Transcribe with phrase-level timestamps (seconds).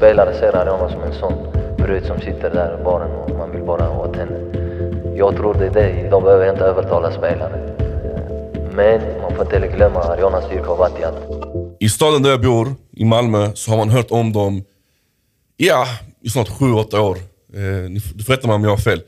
[0.00, 1.34] spelare ser Ariana som en sån
[1.76, 4.38] brud som sitter där i baren och man vill bara åt henne.
[5.16, 6.08] Jag tror det är det.
[6.10, 7.76] de behöver inte övertala spelare.
[8.72, 10.98] Men man får inte glömma Arianas styrka har varit
[11.80, 14.64] i I staden där jag bor, i Malmö, så har man hört om dem
[15.56, 15.86] ja,
[16.20, 17.16] i snart sju, åtta år.
[17.54, 19.02] Eh, du får rätta mig om jag har fel.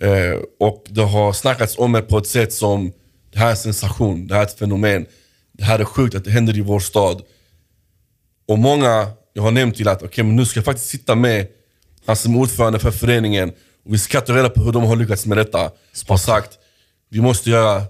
[0.00, 2.92] Eh, och det har snackats om er på ett sätt som,
[3.32, 5.06] det här är en sensation, det här är ett fenomen.
[5.52, 7.22] Det här är sjukt att det händer i vår stad.
[8.48, 9.06] Och många,
[9.36, 11.46] jag har nämnt till att okay, men nu ska jag faktiskt sitta med
[12.06, 13.48] han som är ordförande för föreningen
[13.84, 15.70] och vi ska ta reda på hur de har lyckats med detta.
[16.08, 16.58] Har sagt,
[17.10, 17.82] vi måste göra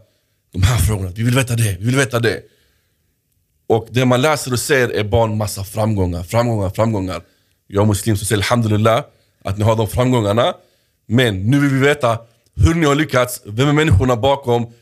[0.53, 2.43] de här frågorna, vi vill veta det, vi vill veta det.
[3.67, 7.23] Och det man läser och ser är bara en massa framgångar, framgångar, framgångar.
[7.67, 9.05] Jag är muslim så säger alhamdulillah
[9.45, 10.55] att ni har de framgångarna.
[11.07, 12.19] Men nu vill vi veta
[12.57, 14.73] hur ni har lyckats, vem är människorna bakom?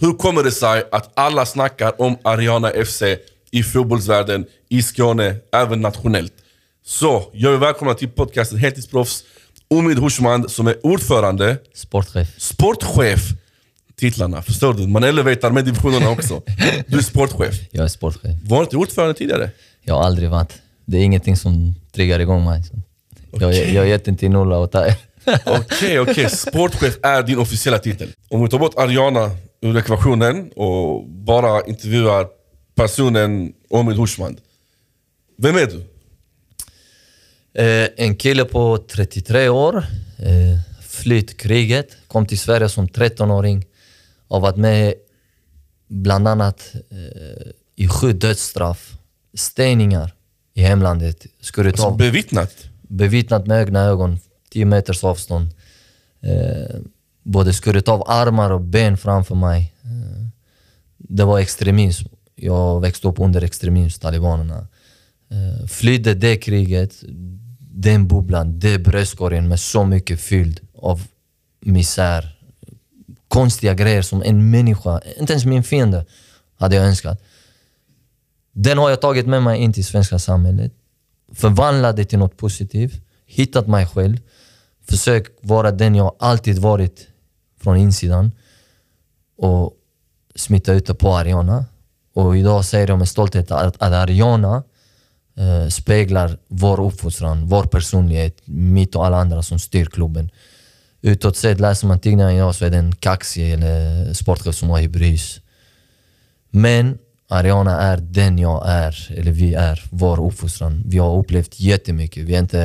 [0.00, 3.02] Hur kommer det sig att alla snackar om Ariana FC
[3.50, 6.32] i fotbollsvärlden, i Skåne, även nationellt?
[6.84, 9.24] Så, jag vill välkomna till podcasten Heltidsproffs
[9.70, 12.28] Omid Hushman som är ordförande, sportchef.
[12.38, 13.20] sportchef.
[13.96, 14.86] Titlarna, förstår du?
[14.86, 16.42] Man elevatar med divisionerna också.
[16.86, 17.54] Du är sportchef.
[17.70, 18.36] Jag är sportchef.
[18.44, 19.50] Var inte ordförande tidigare?
[19.82, 20.52] Jag har aldrig varit.
[20.84, 22.62] Det är ingenting som triggar igång mig.
[22.62, 22.74] Så.
[23.40, 24.94] Jag, jag gett den till Nolla och Tai.
[25.46, 26.30] Okej, okej.
[26.30, 28.08] Sportchef är din officiella titel.
[28.28, 32.26] Om vi tar bort Ariana ur ekvationen och bara intervjuar
[32.78, 34.36] personen Omid Hushman.
[35.36, 35.78] Vem är du?
[37.62, 39.76] Eh, en kille på 33 år,
[40.18, 43.66] eh, flytt kriget, kom till Sverige som 13-åring.
[44.28, 44.94] Har varit med
[45.88, 48.92] bland annat eh, i sju dödsstraff,
[49.34, 50.14] steningar
[50.54, 51.26] i hemlandet.
[51.40, 52.54] Skurit Alltså av, bevittnat.
[52.82, 54.18] bevittnat med egna ögon,
[54.50, 55.48] 10 meters avstånd.
[56.20, 56.76] Eh,
[57.22, 59.72] både skurit av armar och ben framför mig.
[59.82, 60.26] Eh,
[60.96, 62.06] det var extremism.
[62.40, 64.66] Jag växte upp under extremism, talibanerna.
[65.30, 67.04] Eh, flydde det kriget,
[67.60, 71.02] den bubblan, det bröstkorgen med så mycket fylld av
[71.60, 72.38] misär.
[73.28, 76.06] Konstiga grejer som en människa, inte ens min fiende,
[76.56, 77.22] hade jag önskat.
[78.52, 80.72] Den har jag tagit med mig in till svenska samhället.
[81.32, 83.02] Förvandlat det till något positivt.
[83.26, 84.20] Hittat mig själv.
[84.88, 87.06] Försökt vara den jag alltid varit
[87.60, 88.32] från insidan.
[89.36, 89.72] Och
[90.34, 91.64] smitta ut det på arenan.
[92.14, 94.62] Och idag säger jag med stolthet att, att Ariana
[95.36, 100.30] eh, speglar vår uppfostran, vår personlighet, mitt och alla andra som styr klubben.
[101.02, 104.78] Utåt sett läser man tidningarna idag så är det en kaxig eller sportchef som har
[104.78, 105.40] hybris.
[106.50, 106.98] Men
[107.30, 110.82] Ariana är den jag är, eller vi är, vår uppfostran.
[110.86, 112.24] Vi har upplevt jättemycket.
[112.24, 112.62] Vi är inte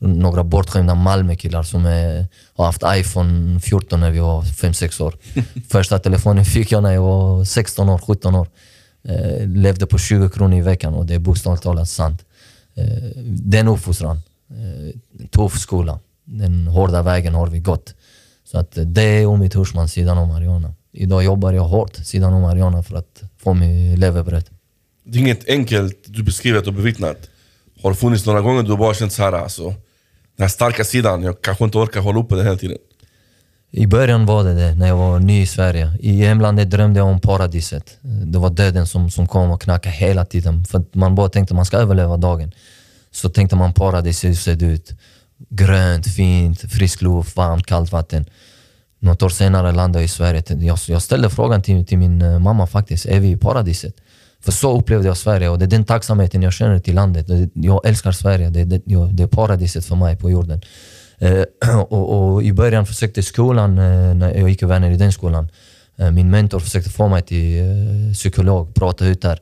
[0.00, 5.14] eh, några bortskämda Malmökillar som är, har haft iPhone 14 när vi var 5-6 år.
[5.68, 8.48] Första telefonen fick jag när jag var 16 år, 17 år.
[9.04, 12.24] Eh, levde på 20 kronor i veckan och det är bokstavligt talat sant.
[12.74, 17.94] Eh, den uppfostran, eh, tuff skola, den hårda vägen har vi gått.
[18.44, 20.74] Så att eh, det är Omid Hushman sidan om Ariana.
[21.00, 24.44] Idag jobbar jag hårt sidan om Ariana för att få mig levebröd.
[25.04, 27.16] Det är inget enkelt du beskriver att du har bevittnat.
[27.82, 31.22] Har det funnits några gånger du bara känt så här, alltså, den här starka sidan,
[31.22, 32.78] jag kanske inte orkar hålla uppe den hela tiden.
[33.70, 35.92] I början var det det, när jag var ny i Sverige.
[36.00, 37.98] I hemlandet drömde jag om paradiset.
[38.02, 40.64] Det var döden som, som kom och knackade hela tiden.
[40.64, 42.52] För att man bara tänkte man ska överleva dagen.
[43.10, 44.92] Så tänkte man paradis, hur ser det ut?
[45.48, 48.24] Grönt, fint, frisk luft, varmt, kallt vatten.
[49.00, 50.42] Något år senare landade jag i Sverige.
[50.48, 53.94] Jag, jag ställde frågan till, till min eh, mamma faktiskt, är vi i paradiset?
[54.40, 57.26] För så upplevde jag Sverige och det är den tacksamheten jag känner till landet.
[57.54, 58.82] Jag älskar Sverige, det, det,
[59.12, 60.60] det är paradiset för mig på jorden.
[61.18, 61.42] Eh,
[61.88, 65.48] och, och I början försökte skolan, eh, när jag gick i Värner i den skolan,
[65.98, 69.38] eh, min mentor försökte få mig till eh, psykolog, prata ut där.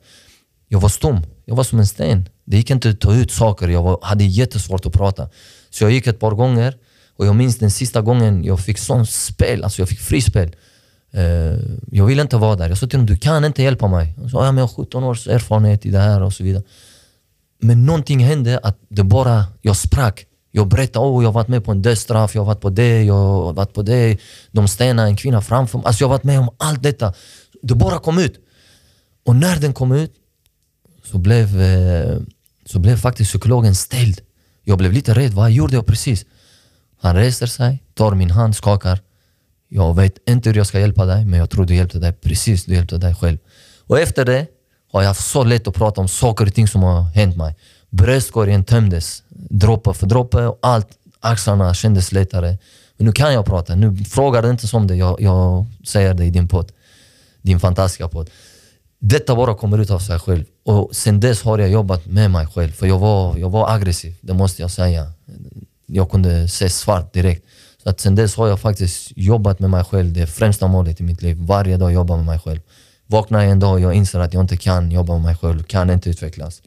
[0.69, 2.29] Jag var stum, jag var som en sten.
[2.45, 5.29] Det gick inte att ta ut saker, jag var, hade jättesvårt att prata.
[5.71, 6.75] Så jag gick ett par gånger
[7.17, 10.57] och jag minns den sista gången jag fick sån spel, alltså jag fick frispel.
[11.15, 11.59] Uh, eh,
[11.93, 12.69] jag ville inte vara där.
[12.69, 14.15] Jag sa till honom, du kan inte hjälpa mig.
[14.17, 16.63] Han sa, ja, men jag har 17 års erfarenhet i det här och så vidare.
[17.61, 20.27] Men någonting hände att det bara, jag sprack.
[20.51, 23.03] Jag berättade, oh, jag har varit med på en dödsstraff, jag har varit på det,
[23.03, 24.19] jag har varit på det.
[24.51, 25.87] De stenade en kvinna framför mig.
[25.87, 27.15] Alltså jag har varit med om allt detta.
[27.63, 28.41] Det bara kom ut.
[29.27, 30.15] Och när den kom ut
[31.05, 32.19] så blev, eh,
[32.67, 34.21] så blev faktiskt psykologen ställd.
[34.65, 36.25] Jag blev lite rädd, vad gjorde jag precis?
[37.07, 39.01] Han reser sig, tar min hand, skakar.
[39.69, 42.65] Jag vet inte hur jag ska hjälpa dig, men jag tror du hjälpte dig precis,
[42.65, 43.39] du hjälpte dig själv.
[43.87, 44.47] Och efter det
[44.93, 47.55] har jag haft så lätt att prata om saker och ting som har hänt mig.
[47.91, 50.89] Bröstkorgen tömdes, droppe för droppe och allt.
[51.21, 52.59] Axlarna kändes lättare.
[52.97, 56.25] Men nu kan jag prata, nu frågar du inte som det, jag, jag säger det
[56.25, 56.73] i din podd.
[57.43, 58.31] Din fantastiska podd.
[58.99, 60.45] Detta bara kommer ut av sig själv.
[60.65, 62.73] Och sen dess har jag jobbat med mig själv.
[62.73, 65.13] För jag var, jag var aggressiv, det måste jag säga.
[65.87, 67.47] Jag kunde se svart direkt.
[67.83, 70.13] Så att sen dess har jag faktiskt jobbat med mig själv.
[70.13, 71.37] Det är främsta målet i mitt liv.
[71.41, 72.61] Varje dag jobba med mig själv.
[73.07, 75.63] Vaknar jag en dag och jag inser att jag inte kan jobba med mig själv,
[75.63, 76.63] kan inte utvecklas.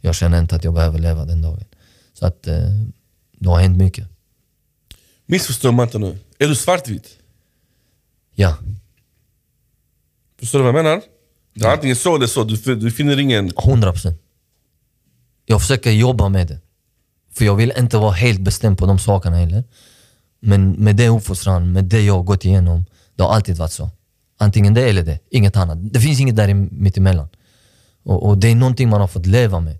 [0.00, 1.64] Jag känner inte att jag behöver leva den dagen.
[2.12, 2.56] Så att eh,
[3.38, 4.08] det har hänt mycket.
[5.26, 6.18] Missförstå mig inte nu.
[6.38, 7.08] Är du svartvit?
[8.34, 8.56] Ja.
[10.38, 11.02] Förstår du vad jag menar?
[11.54, 12.44] Det är antingen så eller så.
[12.44, 13.52] Du, du finner ingen...
[13.58, 14.22] 100 procent.
[15.46, 16.60] Jag försöker jobba med det.
[17.32, 19.64] För jag vill inte vara helt bestämd på de sakerna heller.
[20.40, 22.84] Men med det uppfostran, med det jag har gått igenom,
[23.16, 23.90] det har alltid varit så.
[24.38, 25.78] Antingen det eller det, inget annat.
[25.92, 27.28] Det finns inget där mittemellan.
[28.04, 29.78] Och, och det är någonting man har fått leva med.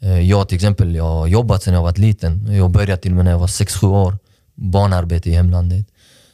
[0.00, 2.54] Eh, jag till exempel, jag har jobbat sedan jag var liten.
[2.54, 4.18] Jag började till och med när jag var 6-7 år.
[4.54, 5.86] Barnarbete i hemlandet.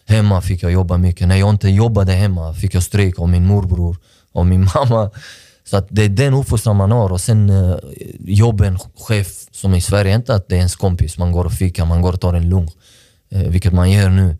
[0.06, 1.28] Hemma fick jag jobba mycket.
[1.28, 3.96] När jag inte jobbade hemma fick jag stryk av min morbror
[4.32, 5.10] och min mamma.
[5.64, 7.12] Så att det är den uppfostran man har.
[7.12, 7.76] Och sen eh,
[8.18, 11.18] jobben, chef som i Sverige, inte att det är ens kompis.
[11.18, 12.72] Man går och fikar, man går och tar en lunch.
[13.30, 14.36] Eh, vilket man gör nu.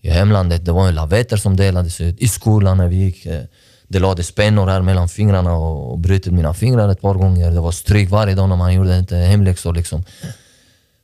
[0.00, 2.20] I hemlandet det var en lavetter som delades ut.
[2.20, 3.26] I skolan när vi gick.
[3.26, 3.42] Eh,
[3.88, 7.50] det lades pennor här mellan fingrarna och, och brutit mina fingrar ett par gånger.
[7.50, 9.74] Det var stryk varje dag när man gjorde inte hemläxor.
[9.74, 10.04] Liksom.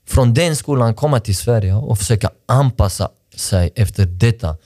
[0.07, 4.57] Från den skolan komma till Sverige och försöka anpassa sig efter detta.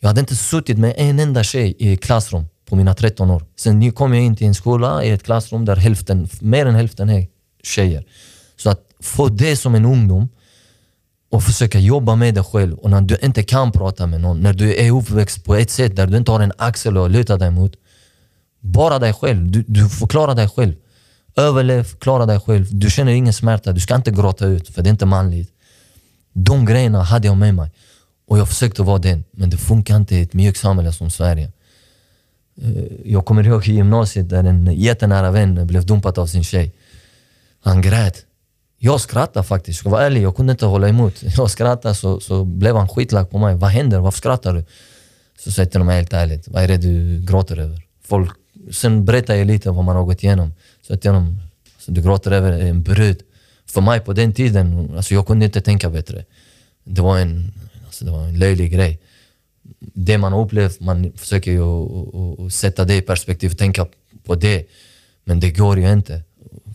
[0.00, 3.44] Jag hade inte suttit med en enda tjej i klassrum på mina 13 år.
[3.56, 7.10] Sen kom jag in till en skola i ett klassrum där hälften, mer än hälften
[7.10, 7.26] är
[7.62, 8.04] tjejer.
[8.56, 10.28] Så att få det som en ungdom
[11.30, 12.78] och försöka jobba med dig själv.
[12.78, 15.96] Och när du inte kan prata med någon, när du är uppväxt på ett sätt
[15.96, 17.72] där du inte har en axel att luta dig mot.
[18.60, 19.50] Bara dig själv.
[19.50, 20.74] Du, du får klara dig själv.
[21.36, 22.66] Överlev, klara dig själv.
[22.70, 25.50] Du känner ingen smärta, du ska inte gråta ut för det är inte manligt.
[26.32, 27.70] De grejerna hade jag med mig.
[28.28, 31.52] Och jag försökte vara den, men det funkar inte i ett mjukt samhälle som Sverige.
[32.62, 36.74] Eh, jag kommer ihåg i gymnasiet där en jättenära vän blev dumpad av sin tjej.
[37.60, 38.24] Han grät.
[38.78, 41.14] Jag skrattade faktiskt, jag var ärlig, jag kunde inte hålla emot.
[41.36, 43.54] Jag skrattade så, så blev han skitlack på mig.
[43.54, 43.98] Vad händer?
[43.98, 44.64] Varför skrattar du?
[45.38, 47.82] Så sa jag till honom helt ärligt, vad är det du gråter över?
[48.04, 48.30] Folk,
[48.72, 50.52] sen berättade jag lite vad man har gått igenom.
[50.82, 51.40] Så jag till honom,
[51.74, 53.22] alltså, du gråter över en brud.
[53.66, 56.24] För mig på den tiden, alltså jag kunde inte tänka bättre.
[56.84, 57.52] Det var en,
[57.86, 59.00] alltså det var en löjlig grej.
[59.80, 63.86] Det man har upplevt, man försöker ju sätta det i perspektiv och tänka
[64.24, 64.66] på det.
[65.24, 66.22] Men det går ju inte.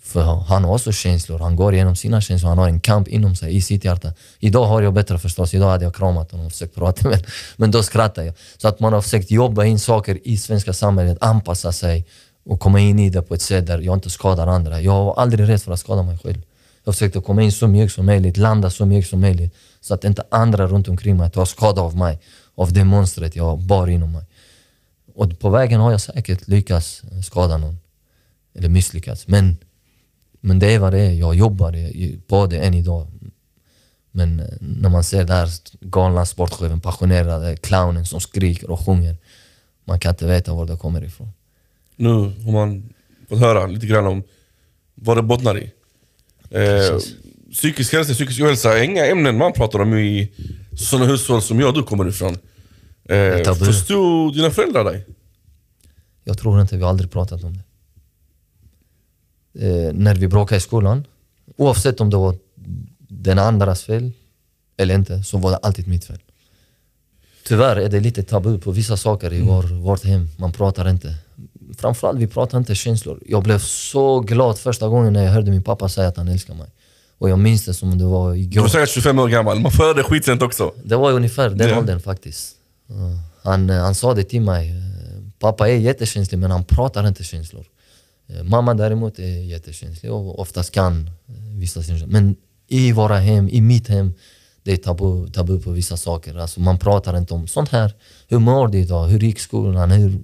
[0.03, 3.36] För han har också känslor, han går igenom sina känslor, han har en kamp inom
[3.36, 4.13] sig, i sitt hjärta.
[4.39, 7.25] Idag har jag bättre förstås, idag hade jag kramat honom och försökt prata med
[7.57, 8.33] Men då skrattar jag.
[8.57, 12.06] Så att man har försökt jobba in saker i svenska samhället, anpassa sig
[12.45, 14.81] och komma in i det på ett sätt där jag inte skadar andra.
[14.81, 16.42] Jag var aldrig rädd för att skada mig själv.
[16.83, 19.56] Jag försökte komma in så mjukt som möjligt, landa så mjukt som möjligt.
[19.81, 22.19] Så att inte andra runt omkring mig tar skada av mig,
[22.59, 24.25] av det monstret jag bar inom mig.
[25.15, 27.77] Och på vägen har jag säkert lyckats skada någon.
[28.53, 29.27] Eller misslyckats.
[29.27, 29.57] Men
[30.41, 31.11] men det är vad det är.
[31.11, 31.75] Jag jobbar
[32.27, 33.07] på det än idag.
[34.11, 35.50] Men eh, när man ser den här
[35.81, 39.17] galna sportchefen, passionerade clownen som skriker och sjunger.
[39.85, 41.29] Man kan inte veta var det kommer ifrån.
[41.95, 42.94] Nu har man
[43.29, 44.23] fått höra lite grann om
[44.95, 45.71] vad det bottnar i.
[46.50, 46.97] Eh,
[47.51, 50.31] psykisk hälsa, psykisk ohälsa är inga ämnen man pratar om i
[50.77, 52.38] sådana hushåll som jag och du kommer ifrån.
[53.09, 55.06] Eh, förstod dina föräldrar dig?
[56.23, 57.63] Jag tror inte, vi har aldrig pratat om det
[59.53, 61.06] eh, när vi bråkade i skolan.
[61.56, 62.35] Oavsett om det var
[62.97, 64.11] den andras fel
[64.78, 66.19] eller inte, så var det alltid mitt fel.
[67.47, 69.47] Tyvärr är det lite tabu på vissa saker i mm.
[69.47, 70.28] vår, vårt hem.
[70.37, 71.16] Man pratar inte.
[71.78, 73.23] Framförallt, vi pratar inte känslor.
[73.25, 76.54] Jag blev så glad första gången när jag hörde min pappa säga att han älskar
[76.54, 76.68] mig.
[77.18, 78.51] Och jag minns det som om det var igår.
[78.51, 80.73] Du var säkert 25 år gammal, man får höra det skitsent också.
[80.83, 81.80] Det var ungefär den yeah.
[81.80, 82.56] åldern faktiskt.
[83.43, 84.69] Han, eh, han sa det till mig.
[84.69, 84.75] Eh,
[85.39, 87.65] Pappa är jättekänslig men han pratar inte känslor.
[88.27, 91.11] Eh, mamma däremot är jättekänslig och oftast kan
[91.59, 92.09] vissa känslor.
[92.09, 92.35] Men
[92.67, 94.13] i våra hem, i mitt hem,
[94.63, 96.37] det är tabu, tabu på vissa saker.
[96.37, 97.93] Alltså man pratar inte om sånt här.
[98.27, 99.07] Hur mår du idag?
[99.07, 99.91] Hur gick skolan?
[99.91, 100.19] Hur,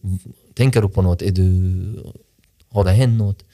[0.54, 1.22] tänker du på något?
[1.22, 2.04] Är du,
[2.70, 3.46] har det hänt något?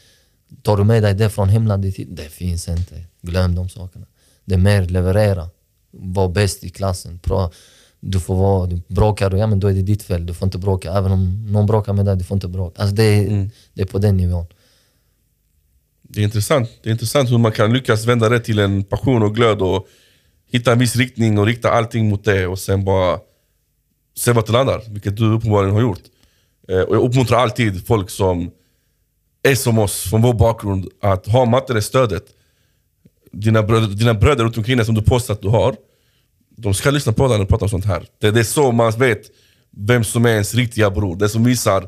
[0.61, 1.95] Tar du med dig det från hemlandet?
[2.07, 3.03] Det finns inte.
[3.21, 4.05] Glöm de sakerna.
[4.45, 5.49] Det är mer leverera.
[5.91, 7.19] Var bäst i klassen.
[8.03, 10.25] Du får vara, du bråkar du, ja men då är det ditt fel.
[10.25, 10.91] Du får inte bråka.
[10.91, 12.81] Även om någon bråkar med dig, du får inte bråka.
[12.81, 13.49] Alltså det, är, mm.
[13.73, 14.45] det är på den nivån.
[16.01, 16.69] Det är, intressant.
[16.83, 19.87] det är intressant hur man kan lyckas vända det till en passion och glöd och
[20.51, 23.19] hitta en viss riktning och rikta allting mot det och sen bara
[24.17, 24.81] se vart det landar.
[24.89, 26.01] Vilket du uppenbarligen har gjort.
[26.67, 28.51] Eh, och jag uppmuntrar alltid folk som
[29.43, 32.23] är som oss, från vår bakgrund, att ha matte det stödet.
[33.31, 35.75] Dina bröder, dina bröder runt omkring dig som du påstår att du har,
[36.61, 38.05] de ska lyssna på dig när du pratar om sånt här.
[38.19, 39.21] Det, det är så man vet
[39.77, 41.15] vem som är ens riktiga bror.
[41.15, 41.87] Det som visar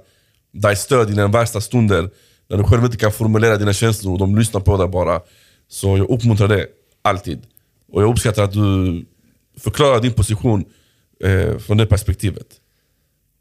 [0.53, 2.09] dig stöd i dina värsta stunder,
[2.49, 5.21] när du själv inte kan formulera dina känslor och de lyssnar på dig bara.
[5.67, 6.67] Så jag uppmuntrar det,
[7.01, 7.41] alltid.
[7.91, 9.05] Och jag uppskattar att du
[9.59, 10.65] förklarar din position
[11.23, 12.47] eh, från det perspektivet.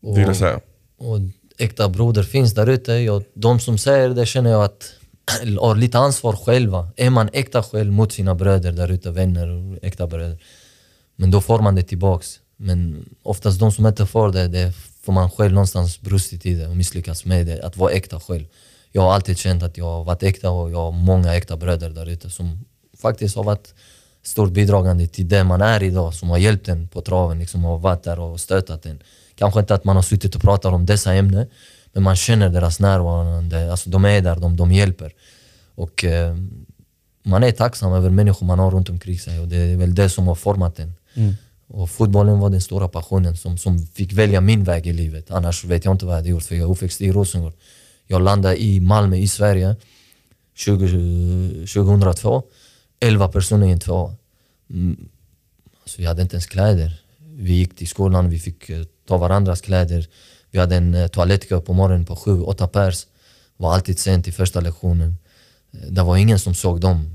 [0.02, 0.60] Och, Vill jag säga.
[0.98, 1.18] och
[1.58, 3.22] äkta broder finns där ute.
[3.34, 4.94] De som säger det känner jag att
[5.60, 6.88] har lite ansvar själva.
[6.96, 10.38] Är man äkta själv mot sina bröder där ute, vänner och äkta bröder.
[11.16, 12.40] Men då får man det tillbaks.
[12.56, 16.66] Men oftast de som inte får det, det får man själv någonstans brustit i det
[16.66, 17.62] och misslyckats med det.
[17.62, 18.44] Att vara äkta själv.
[18.92, 21.90] Jag har alltid känt att jag har varit äkta och jag har många äkta bröder
[21.90, 22.64] där ute som
[23.02, 23.74] faktiskt har varit
[24.22, 26.14] stort bidragande till det man är idag.
[26.14, 29.02] Som har hjälpt en på traven, liksom har varit där och stöttat en.
[29.34, 31.46] Kanske inte att man har suttit och pratat om dessa ämnen,
[31.92, 33.70] men man känner deras närvarande.
[33.70, 35.12] Alltså de är där, de, de hjälper.
[35.74, 36.36] Och eh,
[37.22, 40.08] man är tacksam över människor man har runt omkring sig och det är väl det
[40.08, 40.92] som har format en.
[41.14, 41.34] Mm.
[41.66, 45.30] Och fotbollen var den stora passionen som, som fick välja min väg i livet.
[45.30, 47.52] Annars vet jag inte vad jag hade gjort för jag är uppväxt i Rosengård.
[48.06, 49.76] Jag landade i Malmö i Sverige
[50.54, 52.42] 20, 2002.
[53.00, 54.14] 11 personer i en tvåa.
[54.70, 55.08] Mm.
[55.82, 57.02] Alltså, vi hade inte ens kläder.
[57.18, 60.08] Vi gick till skolan, vi fick eh, ta varandras kläder.
[60.50, 63.06] Vi hade en eh, toalettkö på morgonen på sju, åtta pers.
[63.56, 65.16] Var alltid sent i första lektionen.
[65.72, 67.10] Eh, det var ingen som såg de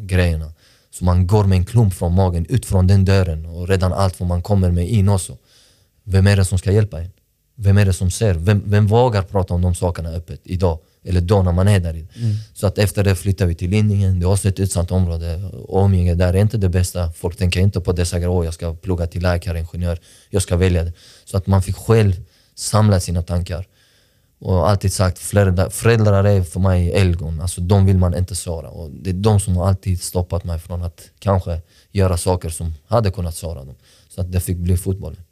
[0.00, 0.52] grejerna.
[0.90, 4.20] Så man går med en klump från magen ut från den dörren och redan allt
[4.20, 5.36] vad man kommer med in också.
[6.04, 7.10] Vem är det som ska hjälpa en?
[7.60, 8.34] Vem är det som ser?
[8.34, 10.78] Vem, vem vågar prata om de sakerna öppet idag?
[11.04, 12.06] Eller då när man är där.
[12.54, 14.20] Så att efter det flyttade vi till Linningen.
[14.20, 15.50] Det är också ett utsatt område.
[15.68, 17.12] Omgänge där är inte det bästa.
[17.12, 18.30] Folk tänker inte på dessa grejer.
[18.30, 19.98] "Åh, Jag ska plugga till läkare, ingenjör.
[20.30, 20.92] Jag ska välja det.
[21.24, 22.12] Så att man fick själv
[22.54, 23.66] samla sina tankar.
[24.38, 27.40] Och alltid sagt, föräldrar, föräldrar är för mig helgon.
[27.40, 28.68] Alltså, de vill man inte såra.
[28.68, 32.74] Och det är de som har alltid stoppat mig från att kanske göra saker som
[32.86, 33.74] hade kunnat såra dem.
[34.08, 35.22] Så att det fick bli fotbollen.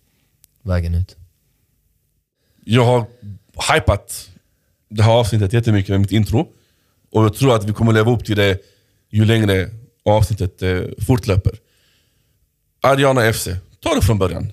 [0.63, 1.17] Vägen ut.
[2.65, 3.07] Jag har
[3.75, 4.29] hypat
[4.89, 6.49] det här avsnittet jättemycket med mitt intro.
[7.13, 8.59] Och jag tror att vi kommer leva upp till det
[9.11, 9.71] ju längre
[10.05, 11.59] avsnittet eh, fortlöper.
[12.81, 13.49] Ariana FC,
[13.81, 14.53] ta det från början.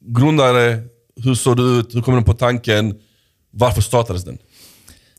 [0.00, 0.82] Grundare,
[1.16, 1.94] hur såg du ut?
[1.94, 3.00] Hur kom du på tanken?
[3.52, 4.38] Varför startades den?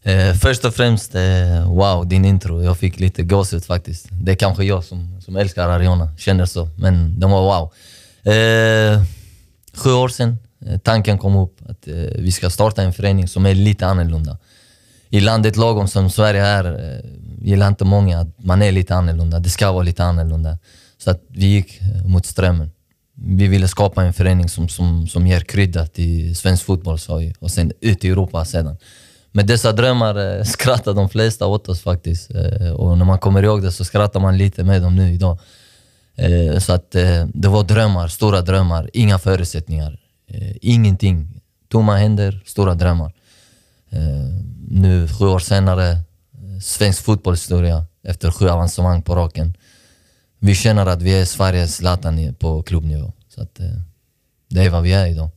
[0.04, 2.64] Eh, först och främst, eh, wow, din intro.
[2.64, 4.08] Jag fick lite gåshud faktiskt.
[4.12, 6.70] Det är kanske jag som, som älskar Ariana, känner så.
[6.78, 7.74] Men den var wow.
[8.34, 9.04] Eh,
[9.74, 13.46] sju år sedan, eh, tanken kom upp att eh, vi ska starta en förening som
[13.46, 14.38] är lite annorlunda.
[15.10, 17.00] I landet lagom som Sverige är, eh,
[17.42, 19.40] gillar inte många att man är lite annorlunda.
[19.40, 20.58] Det ska vara lite annorlunda.
[20.98, 22.72] Så att vi gick eh, mot strömmen.
[23.26, 27.34] Vi ville skapa en förening som, som, som ger krydda till svensk fotboll sa vi.
[27.40, 28.78] och sen ut i Europa sedan.
[29.32, 32.32] Med dessa drömmar eh, skrattar de flesta åt oss faktiskt.
[32.36, 35.40] Eh, och när man kommer ihåg det så skrattar man lite med dem nu idag.
[36.16, 40.00] Eh, så att eh, det var drömmar, stora drömmar, inga förutsättningar.
[40.28, 41.42] Eh, ingenting.
[41.70, 43.14] Tomma händer, stora drömmar.
[43.90, 44.00] Eh,
[44.70, 49.54] nu sju år senare, eh, svensk fotbollshistoria efter sju avancemang på raken.
[50.46, 53.14] Vi känner att vi är Sveriges Zlatan på klubbnivå.
[53.36, 53.66] Så att, eh,
[54.50, 55.30] det är vad vi är idag.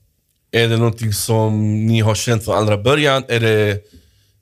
[0.51, 3.25] Är det någonting som ni har känt från allra början?
[3.29, 3.81] Är det,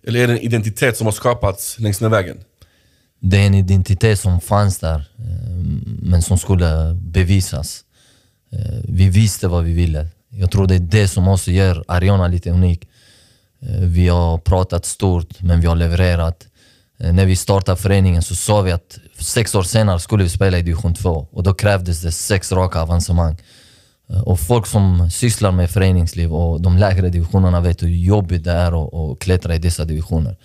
[0.06, 2.36] eller är det en identitet som har skapats längs med vägen?
[3.20, 5.24] Det är en identitet som fanns där, eh,
[6.02, 7.84] men som skulle bevisas.
[8.52, 10.08] Eh, Vi visste vad vi ville.
[10.28, 12.88] Jag tror det är det som också gör Ariana lite unik.
[13.80, 16.46] Vi har pratat stort, men vi har levererat.
[17.00, 20.58] Eh, när vi startade föreningen så sa vi att sex år senare skulle vi spela
[20.58, 23.36] i division 2 och då krävdes det sex raka avancemang.
[24.10, 28.52] Eh, och folk som sysslar med föreningsliv och de lägre divisionerna vet hur jobbigt det
[28.52, 30.36] är att, att klättra i dessa divisioner.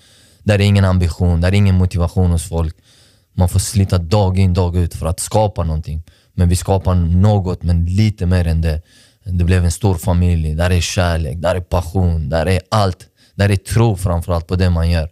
[0.43, 2.75] Där är ingen ambition, där är ingen motivation hos folk.
[3.33, 6.03] Man får slita dag in dag ut för att skapa någonting.
[6.33, 8.81] Men vi skapar något, men lite mer än det.
[9.23, 13.07] Det blev en stor familj, där är kärlek, där är passion, där är allt.
[13.35, 15.09] Där är tro framförallt på det man gör.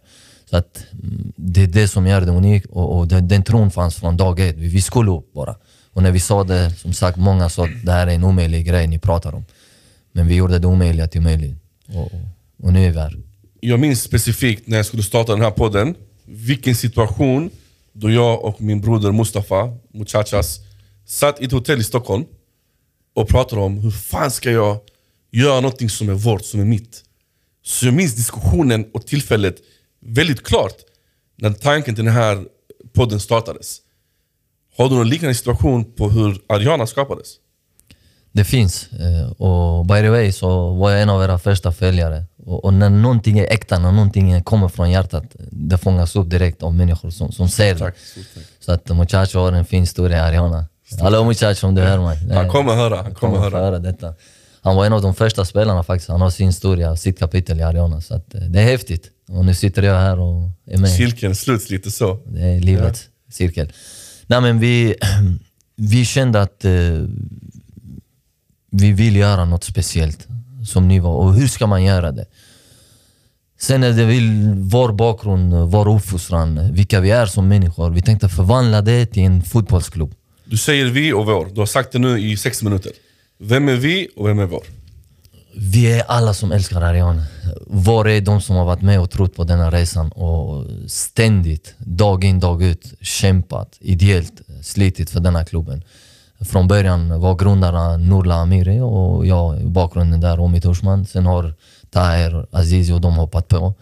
[0.50, 3.70] Så att mm, Det är det som gör det unikt och, och den, den tron
[3.70, 4.56] fanns från dag ett.
[4.56, 5.56] Vi, vi skulle upp bara.
[5.92, 8.66] Och när vi sa det, som sagt, många sa att det här är en omöjlig
[8.66, 9.44] grej ni pratar om.
[10.12, 11.56] Men vi gjorde det omöjliga till möjligt.
[11.94, 12.12] Och,
[12.62, 13.16] och nu är vi här.
[13.60, 17.50] Jag minns specifikt när jag skulle starta den här podden, vilken situation
[17.92, 20.60] då jag och min broder Mustafa, Muchachas,
[21.06, 22.24] satt i ett hotell i Stockholm
[23.14, 24.78] och pratade om hur fan ska jag
[25.30, 27.04] göra någonting som är vårt, som är mitt.
[27.62, 29.56] Så jag minns diskussionen och tillfället
[30.08, 30.74] väldigt klart
[31.36, 32.44] när tanken till den här
[32.92, 33.76] podden startades.
[34.76, 37.28] Har du någon liknande situation på hur Ariana skapades?
[38.32, 38.88] Det finns.
[38.92, 42.24] Eh, Och by the way så var jag en av era första följare.
[42.46, 46.74] Och, när någonting är äkta, när någonting kommer från hjärtat, det fångas upp direkt av
[46.74, 47.78] människor som, som ser det.
[47.78, 47.98] Tack.
[47.98, 48.44] stort tack.
[48.60, 50.66] Så att Muchacho har en fin historia, Ariana.
[51.00, 52.18] Hallå Muchacho om du hör mig.
[52.34, 53.58] Han kommer höra, han kommer få höra.
[53.58, 54.14] höra detta.
[54.60, 56.08] han var en av de första spelarna faktiskt.
[56.08, 58.00] Han har sin historia, sitt kapitel i Ariana.
[58.00, 59.10] Så att, eh, det är häftigt.
[59.28, 60.90] Och nu sitter jag här och är med.
[60.90, 62.20] Cirkeln sluts lite så.
[62.26, 63.32] Det är livets ja.
[63.32, 63.72] cirkel.
[64.26, 64.94] Nej, men vi,
[65.76, 66.72] vi kände att eh,
[68.70, 70.28] vi vill göra något speciellt
[70.66, 71.10] som nivå.
[71.10, 72.26] Och hur ska man göra det?
[73.60, 77.90] Sen är det väl vår bakgrund, vår uppfostran, vilka vi är som människor.
[77.90, 80.14] Vi tänkte förvandla det till en fotbollsklubb.
[80.44, 81.48] Du säger vi och vår.
[81.54, 82.92] Du har sagt det nu i sex minuter.
[83.38, 84.62] Vem är vi och vem är vår?
[85.56, 87.24] Vi är alla som älskar Ariane.
[87.66, 92.24] Var är de som har varit med och trott på denna resan och ständigt, dag
[92.24, 95.82] in dag ut, kämpat ideellt, slitit för denna klubben.
[96.40, 101.06] Från början var grundarna Nurla Amiri och jag i bakgrunden där, och mitt Ursman.
[101.06, 101.54] Sen har
[101.90, 103.74] Taher, Azizi och de hoppat på.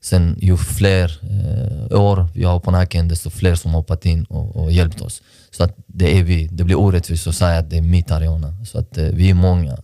[0.00, 4.56] Sen ju fler eh, år vi har på nacken, desto fler som hoppat in och,
[4.56, 5.22] och hjälpt oss.
[5.50, 6.46] Så att det är vi.
[6.46, 8.64] Det blir orättvist att säga att det är mitt Ariana.
[8.64, 9.76] Så att eh, vi är många.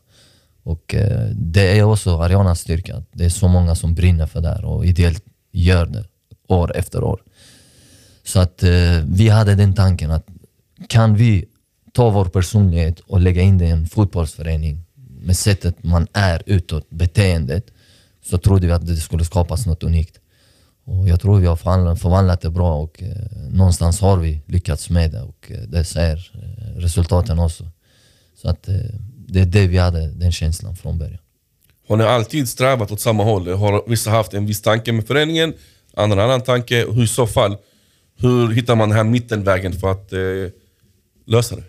[0.68, 3.02] Och eh, det är också Arianas styrka.
[3.12, 6.04] Det är så många som brinner för det här och ideellt gör det
[6.48, 7.22] år efter år.
[8.24, 8.70] Så att eh,
[9.06, 10.26] vi hade den tanken att
[10.88, 11.44] kan vi
[11.92, 14.84] ta vår personlighet och lägga in det i en fotbollsförening
[15.20, 17.66] med sättet man är utåt, beteendet,
[18.24, 20.20] så trodde vi att det skulle skapas något unikt.
[20.84, 21.56] Och jag tror vi har
[21.96, 26.32] förvandlat det bra och eh, någonstans har vi lyckats med det och eh, det ser
[26.76, 27.70] resultaten också.
[28.42, 28.68] Så att
[29.28, 31.18] det är det vi hade, den känslan från början.
[31.88, 33.48] Har ni alltid strävat åt samma håll?
[33.48, 35.54] Har vissa haft en viss tanke med föreningen,
[35.94, 36.86] andra en annan tanke?
[36.90, 37.56] Hur i så fall,
[38.18, 40.18] hur hittar man den här mittenvägen för att eh,
[41.26, 41.62] lösa det?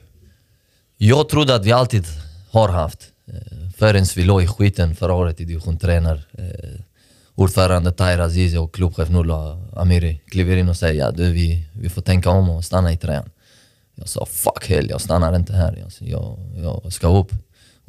[0.98, 2.06] Jag trodde att vi alltid
[2.52, 3.08] har haft.
[3.28, 6.82] Eh, förrän vi låg i skiten förra året i division 3 när eh,
[7.36, 12.02] ordförande Tahir Azizi och klubbchef Nurla Amiri kliver in och säger ja, vi, vi får
[12.02, 13.30] tänka om och stanna i trean.
[13.96, 15.86] Jag sa fuck hell, jag stannar inte här.
[16.00, 17.32] Jag, jag ska upp.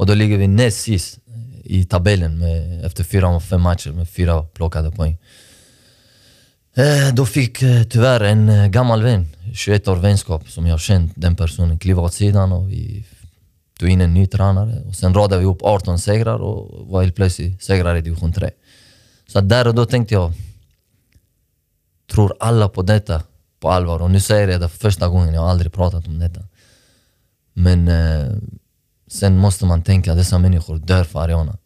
[0.01, 1.19] Och då ligger vi näst sist
[1.65, 5.19] i tabellen med, efter fyra, fem matcher med fyra plockade poäng.
[6.77, 11.13] Eh, då fick eh, tyvärr en eh, gammal vän, 21 år vänskap, som jag känt
[11.17, 13.07] den personen, kliva åt sidan och vi
[13.79, 14.83] tog in en ny tränare.
[14.87, 18.51] Och sen radade vi upp 18 segrar och var helt plötsligt segrare i division 3.
[19.27, 20.33] Så där och då tänkte jag,
[22.13, 23.23] tror alla på detta
[23.61, 24.03] på allvar?
[24.03, 26.41] Och nu säger jag det för första gången, jag har aldrig pratat om detta.
[27.53, 28.37] Men eh,
[29.11, 31.59] sen måste man tänka, dessa människor dör för Ariana.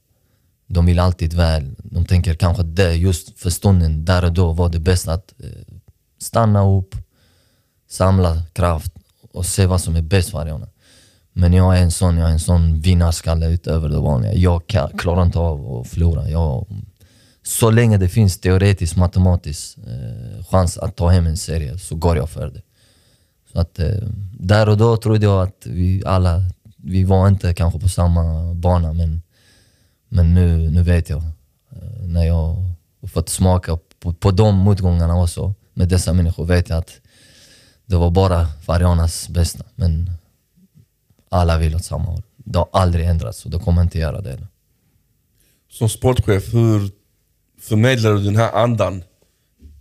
[0.66, 1.74] De vill alltid väl.
[1.78, 5.74] De tänker kanske det just för stunden, där och då var det bäst att eh,
[6.20, 6.96] stanna upp,
[7.90, 8.92] samla kraft
[9.32, 10.68] och se vad som är bäst för Ariana.
[11.32, 14.34] Men jag är en sån, jag är en sån vinnarskalle utöver det vanliga.
[14.34, 14.62] Jag
[14.98, 16.30] klarar inte av att förlora.
[16.30, 16.66] Jag,
[17.42, 22.16] så länge det finns teoretisk, matematisk eh, chans att ta hem en serie så går
[22.16, 22.62] jag för det.
[23.52, 26.42] Så att, eh, där och då trodde jag att vi alla,
[26.84, 29.22] vi var inte kanske på samma bana men,
[30.08, 31.22] men nu, nu vet jag.
[31.70, 36.68] Eh, när jag har fått smaka på, på de motgångarna också med dessa människor vet
[36.68, 37.00] jag att
[37.86, 39.64] det var bara för Arianas bästa.
[39.74, 40.10] Men
[41.28, 42.22] alla vill åt samma håll.
[42.36, 44.46] Det har aldrig ändrats och det kommer inte göra det.
[45.70, 46.90] Som sportchef, hur
[47.60, 49.02] förmedlar du den här andan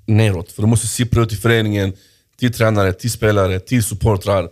[0.06, 0.52] neråt?
[0.52, 1.94] För du måste sippra ut i föreningen,
[2.38, 4.50] till tränare, till spelare, till supportrar.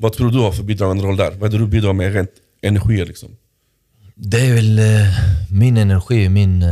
[0.00, 1.30] Vad tror du har för bidragande roll där?
[1.30, 2.30] Vad är det du bidrar med rent
[2.62, 3.04] energi?
[3.04, 3.28] Liksom?
[4.14, 4.84] Det är väl eh,
[5.50, 6.68] min energi, min, eh,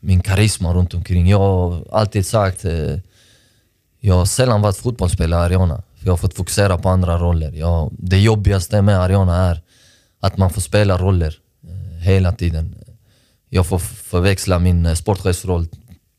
[0.00, 1.28] min karisma runt omkring.
[1.28, 2.96] Jag har alltid sagt, eh,
[4.00, 5.82] jag har sällan varit fotbollsspelare i Ariana.
[6.04, 7.52] Jag har fått fokusera på andra roller.
[7.52, 9.60] Jag, det jobbigaste med Ariana är
[10.20, 11.34] att man får spela roller
[11.68, 12.74] eh, hela tiden.
[13.48, 15.68] Jag får förväxla min eh, sportchefsroll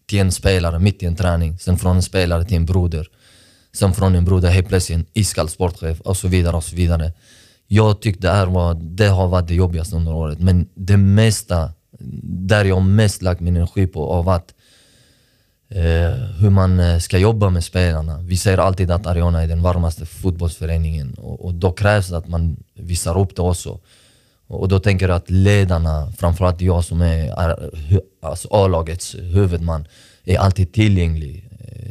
[0.06, 1.60] till en spelare mitt i en träning.
[1.60, 3.08] Sen från en spelare till en broder.
[3.74, 6.56] Sen från en broder helt plötsligt en iskall sportchef och så vidare.
[6.56, 7.14] och så vidare.
[7.68, 10.40] Jag tyckte det, här var, det har varit det jobbigaste under året.
[10.40, 11.72] Men det mesta,
[12.24, 14.54] där jag mest lagt min energi på har varit
[15.70, 18.22] eh, hur man eh, ska jobba med spelarna.
[18.22, 22.28] Vi säger alltid att Ariana är den varmaste fotbollsföreningen och, och då krävs det att
[22.28, 23.80] man visar upp det också.
[24.48, 27.34] Och då tänker jag att ledarna, framförallt jag som är
[28.22, 29.86] alltså A-lagets huvudman,
[30.26, 31.51] är alltid tillgänglig,
[31.82, 31.88] Eh,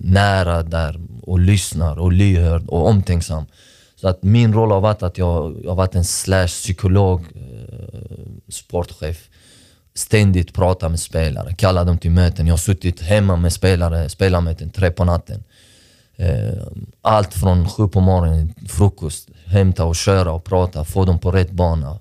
[0.00, 3.44] nära där och lyssnar och lyhörd och omtänksam.
[3.96, 7.98] Så att min roll har varit att jag, jag har varit en slash psykolog, eh,
[8.48, 9.28] sportchef.
[9.94, 12.46] Ständigt prata med spelare, kalla dem till möten.
[12.46, 15.44] Jag har suttit hemma med spelare, spelarmöten, tre på natten.
[16.16, 16.62] Eh,
[17.02, 21.50] allt från sju på morgonen, frukost, hämta och köra och prata, få dem på rätt
[21.50, 21.98] bana.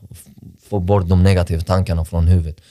[0.69, 2.61] Få bort de negativa tankarna från huvudet.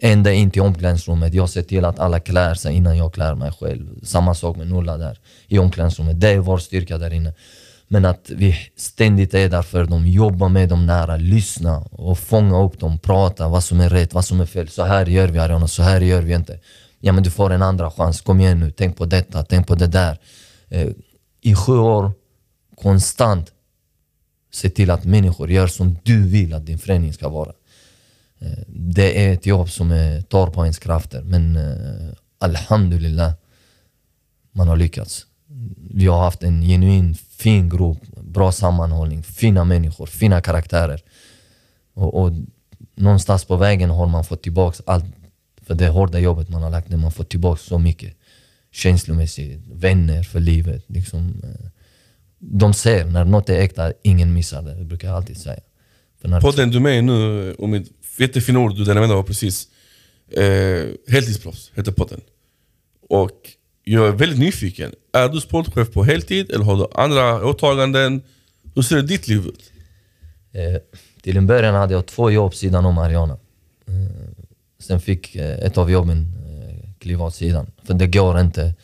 [0.00, 1.34] Ända in till omklädningsrummet.
[1.34, 4.04] Jag ser till att alla klär sig innan jag klär mig själv.
[4.04, 6.20] Samma sak med Nulla där i omklädningsrummet.
[6.20, 7.34] Det är vår styrka där inne.
[7.88, 12.62] Men att vi ständigt är där för dem, jobba med dem nära, lyssna och fånga
[12.62, 14.68] upp dem, prata vad som är rätt, vad som är fel.
[14.68, 16.58] Så här gör vi Ariana, så här gör vi inte.
[17.00, 19.74] Ja men du får en andra chans, kom igen nu, tänk på detta, tänk på
[19.74, 20.18] det där.
[20.68, 20.88] Eh,
[21.40, 22.12] I sju år,
[22.82, 23.52] konstant,
[24.52, 27.52] se till att människor gör som du vill att din förening ska vara.
[28.38, 33.32] Eh, det är ett jobb som är, tar på ens krafter, men eh, Alhamdulillah,
[34.52, 35.26] man har lyckats.
[35.90, 41.02] Vi har haft en genuin fin grupp, bra sammanhållning, fina människor, fina karaktärer.
[41.94, 42.32] Och, och
[42.94, 45.04] någonstans på vägen har man fått tillbaka allt
[45.62, 46.96] för det hårda jobbet man har lagt ner.
[46.96, 48.14] Man har fått tillbaka så mycket
[48.72, 50.84] känslomässigt, vänner för livet.
[50.86, 51.70] Liksom, eh,
[52.38, 54.74] de ser när något är äkta, ingen missar det.
[54.74, 55.60] Det brukar jag alltid säga.
[56.30, 59.24] För Podden du är med i nu, och mitt jättefina ord du delade med dig
[59.24, 59.68] precis.
[60.30, 62.20] Eh, heltidsproffs heter podden.
[63.08, 63.50] Och
[63.84, 64.94] jag är väldigt nyfiken.
[65.12, 68.22] Är du sportchef på heltid eller har du andra åtaganden?
[68.74, 69.72] Hur ser ditt liv ut?
[70.52, 70.80] Eh,
[71.22, 73.38] till en början hade jag två jobb sidan om Ariana.
[73.86, 73.94] Eh,
[74.78, 77.66] sen fick eh, ett av jobben eh, kliva åt sidan.
[77.84, 78.74] För det går inte.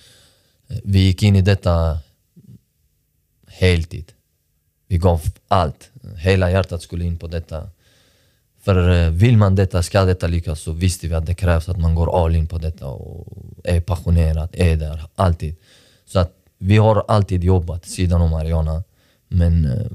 [0.69, 1.99] Eh, vi gick in i detta
[3.47, 4.13] heltid.
[4.89, 5.91] Vi gav allt.
[6.17, 7.71] Hela hjärtat skulle in på detta.
[8.63, 11.79] För eh, vill man detta, ska detta lyckas, så visste vi att det krävs att
[11.79, 13.27] man går all in på detta och
[13.65, 15.57] är passionerad, är där, alltid.
[16.07, 18.83] Så att vi har alltid jobbat sidan om Ariana,
[19.29, 19.87] men eh,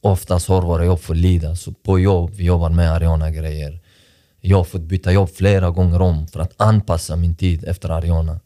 [0.00, 1.56] oftast har våra jobb fått lida.
[1.56, 3.80] Så på jobb, vi jobbar med Ariana-grejer.
[4.40, 8.40] Jag har fått byta jobb flera gånger om för att anpassa min tid efter Ariana.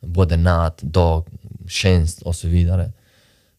[0.00, 1.26] Både natt, dag,
[1.68, 2.92] tjänst och så vidare.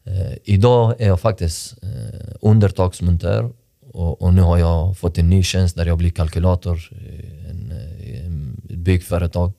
[0.05, 3.51] Eh, idag är jag faktiskt eh, undertagsmontör
[3.93, 7.71] och, och, nu har jag fått en ny tjänst där jag blir kalkylator i en,
[7.71, 9.51] eh, en, ett byggföretag.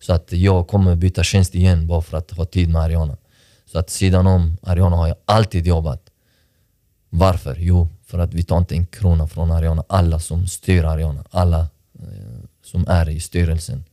[0.00, 3.16] Så att jag kommer byta tjänst igen bara för att ha tid med Ariana.
[3.72, 6.02] Så att sidan om Ariana har jag alltid jobbat.
[7.10, 7.56] Varför?
[7.58, 9.84] Jo, för att vi tar inte en krona från Ariana.
[9.88, 11.60] Alla som styr Ariana, alla
[11.98, 13.84] eh, som är i styrelsen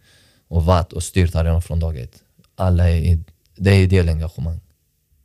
[0.47, 2.15] och varit och styrt Ariana från dag ett.
[2.55, 3.19] Alla är
[3.55, 4.59] det är ideellt engagemang.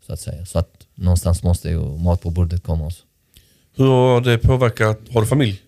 [0.07, 0.47] Så att säga.
[0.47, 3.03] Så att någonstans måste ju mat på bordet komma också.
[3.77, 5.63] Hur har det påverkat, har du familj?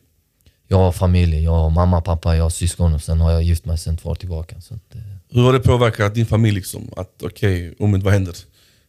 [0.69, 3.65] Jag har familj, jag har mamma, pappa, jag har syskon och sen har jag gift
[3.65, 4.61] mig sen två år tillbaka.
[4.61, 5.01] Så att, eh.
[5.31, 6.55] Hur har det påverkat din familj?
[6.55, 6.91] Liksom?
[6.97, 8.35] Att okej, okay, Omid vad händer?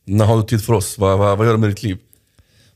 [0.04, 0.98] När har du tid för oss?
[0.98, 1.98] Vad, vad, vad gör du med ditt liv?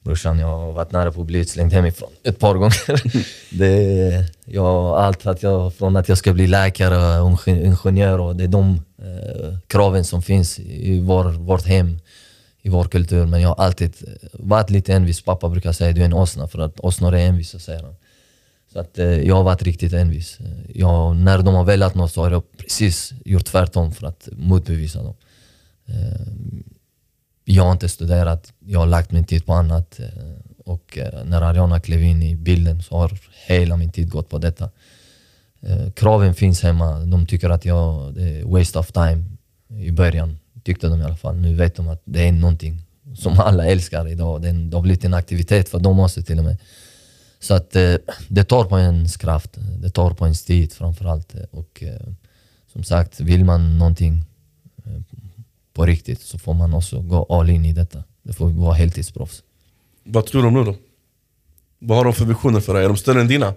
[0.01, 3.01] Brorsan, jag har varit nära på att bli utslängd hemifrån ett par gånger.
[3.58, 8.43] det, jag, allt att jag, från att jag ska bli läkare och ingenjör, och det
[8.43, 11.99] är de eh, kraven som finns i vår, vårt hem
[12.62, 13.26] i vår kultur.
[13.26, 13.95] Men jag har alltid
[14.34, 15.22] varit lite envis.
[15.22, 17.95] Pappa brukar säga du är en åsna för att åsnor är envisa, säger han.
[18.74, 20.38] Så att, eh, jag har varit riktigt envis.
[20.76, 25.04] Jag, när de har velat något så har jag precis gjort tvärtom för att motbevisa
[25.04, 25.15] dem.
[25.86, 26.22] Eh,
[27.45, 30.00] jag har inte studerat, jag har lagt min tid på annat.
[30.00, 30.08] Eh,
[30.65, 34.38] och eh, när Ariana klev in i bilden så har hela min tid gått på
[34.38, 34.69] detta.
[35.62, 39.24] Eh, kraven finns hemma, de tycker att jag, det är waste of time
[39.80, 40.38] i början
[40.69, 41.36] tyckte de i alla fall.
[41.36, 42.82] Nu vet de att det är någonting
[43.15, 44.41] som alla älskar idag.
[44.41, 46.58] Det, har blivit en aktivitet för dem också till och med.
[47.39, 47.95] Så att eh,
[48.27, 51.36] det tar på ens kraft, det tar på ens tid framförallt.
[51.51, 52.13] Och eh,
[52.73, 54.25] som sagt, vill man någonting
[54.86, 55.01] eh,
[55.73, 58.03] på riktigt så får man också gå all in i detta.
[58.23, 59.43] Det får vara heltidsproffs.
[60.03, 60.75] Vad tror de nu då?
[61.79, 62.84] Vad har de för visioner för dig?
[62.84, 63.53] Är de större än dina?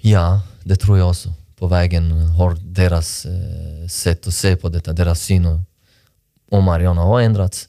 [0.00, 1.32] Ja, det tror jag också.
[1.58, 3.26] På vägen har deras
[3.90, 5.46] sätt att se på detta, deras syn
[6.50, 7.68] om Mariana har ändrats.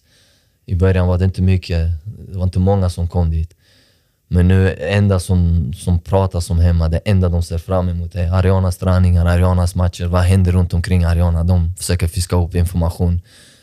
[0.65, 1.87] I början var det inte mycket,
[2.29, 3.53] det var inte många som kom dit.
[4.27, 8.31] Men nu enda som, som pratas om hemma, det enda de ser fram emot är
[8.31, 10.05] Arianas träningar, Arianas matcher.
[10.05, 11.43] Vad händer runt omkring Ariana?
[11.43, 13.21] De försöker fiska upp information.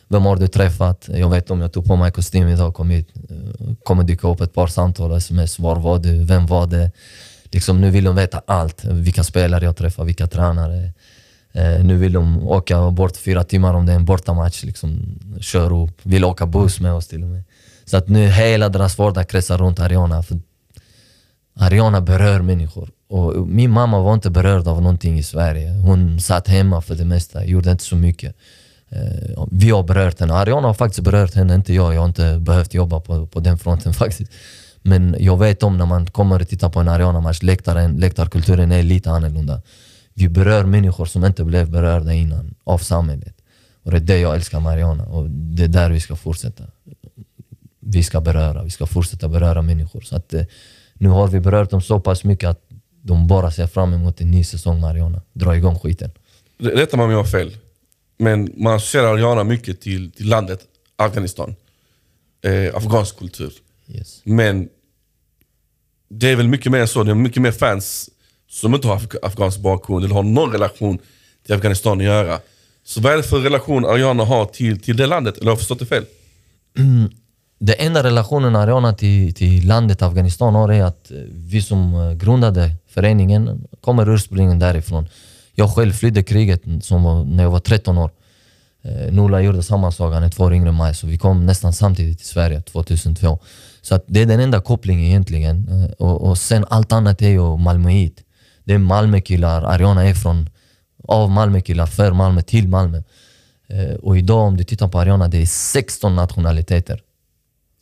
[0.08, 1.08] Vem har du träffat?
[1.12, 3.08] Jag vet om jag tog på mig kostym idag och kom hit.
[3.84, 5.58] kommer dyka upp ett par samtal, sms.
[5.58, 6.24] Var var du?
[6.24, 6.90] Vem var det?
[7.44, 8.84] Liksom, nu vill de veta allt.
[8.84, 10.92] Vilka spelare jag träffar, vilka tränare.
[11.56, 14.64] Eh, nu vill de åka bort fyra timmar om det är en bortamatch.
[14.64, 17.44] Liksom, kör upp, vill åka buss med oss till och med.
[17.84, 20.22] Så att nu hela deras vardag kretsar runt Ariana.
[20.22, 20.40] För
[21.54, 22.90] Ariana berör människor.
[23.08, 25.70] Och min mamma var inte berörd av någonting i Sverige.
[25.70, 28.36] Hon satt hemma för det mesta, gjorde inte så mycket.
[28.88, 30.34] Eh, vi har berört henne.
[30.34, 31.94] Ariana har faktiskt berört henne, inte jag.
[31.94, 34.32] Jag har inte behövt jobba på, på den fronten faktiskt.
[34.82, 39.10] Men jag vet om när man kommer och tittar på en Ariana-match, läktarkulturen är lite
[39.10, 39.62] annorlunda
[40.18, 43.36] vi berör människor som inte blev berörda innan av samhället.
[43.82, 46.64] Och det är det jag älskar Mariana och det är där vi ska fortsätta.
[47.80, 50.00] Vi ska beröra, vi ska fortsätta beröra människor.
[50.00, 50.42] Så att, eh,
[50.94, 52.60] nu har vi berört dem så pass mycket att
[53.02, 55.22] de bara ser fram emot en ny säsong Mariana.
[55.32, 56.10] Dra igång skiten.
[56.58, 57.56] Rätta mig om jag har fel.
[58.18, 60.60] Men man associerar Ariana mycket till, till landet
[60.96, 61.54] Afghanistan.
[62.42, 63.52] eh, afghansk kultur.
[63.88, 64.20] Yes.
[64.24, 64.68] Men
[66.08, 67.02] det är väl mycket mer än så.
[67.04, 68.10] Det är mycket mer fans
[68.50, 70.98] som inte har af- afghansk bakgrund eller har någon relation
[71.46, 72.40] till Afghanistan att göra.
[72.84, 75.36] Så vad är det för relation Ariana har till, till det landet?
[75.36, 76.04] Eller har jag förstått det fel?
[76.78, 77.10] Mm.
[77.58, 82.12] Den enda relationen Ariana till, till landet Afghanistan har är att eh, vi som eh,
[82.12, 85.08] grundade föreningen kommer ursprungligen därifrån.
[85.54, 88.10] Jag själv flydde kriget som var, när jag var 13 år.
[88.84, 91.46] Eh, Nula gjorde samma sak, han är två år yngre än mig, så vi kom
[91.46, 93.38] nästan samtidigt till Sverige 2002.
[93.82, 95.68] Så att det är den enda kopplingen egentligen.
[95.68, 98.22] Eh, Och, och sen allt annat är ju Malmöit.
[98.66, 100.48] Det är Malmökillar, Ariana är från,
[101.04, 103.02] av Malmökillar, för Malmö, till Malmö.
[103.68, 107.00] Eh, Och idag om du tittar på Ariana, det är 16 nationaliteter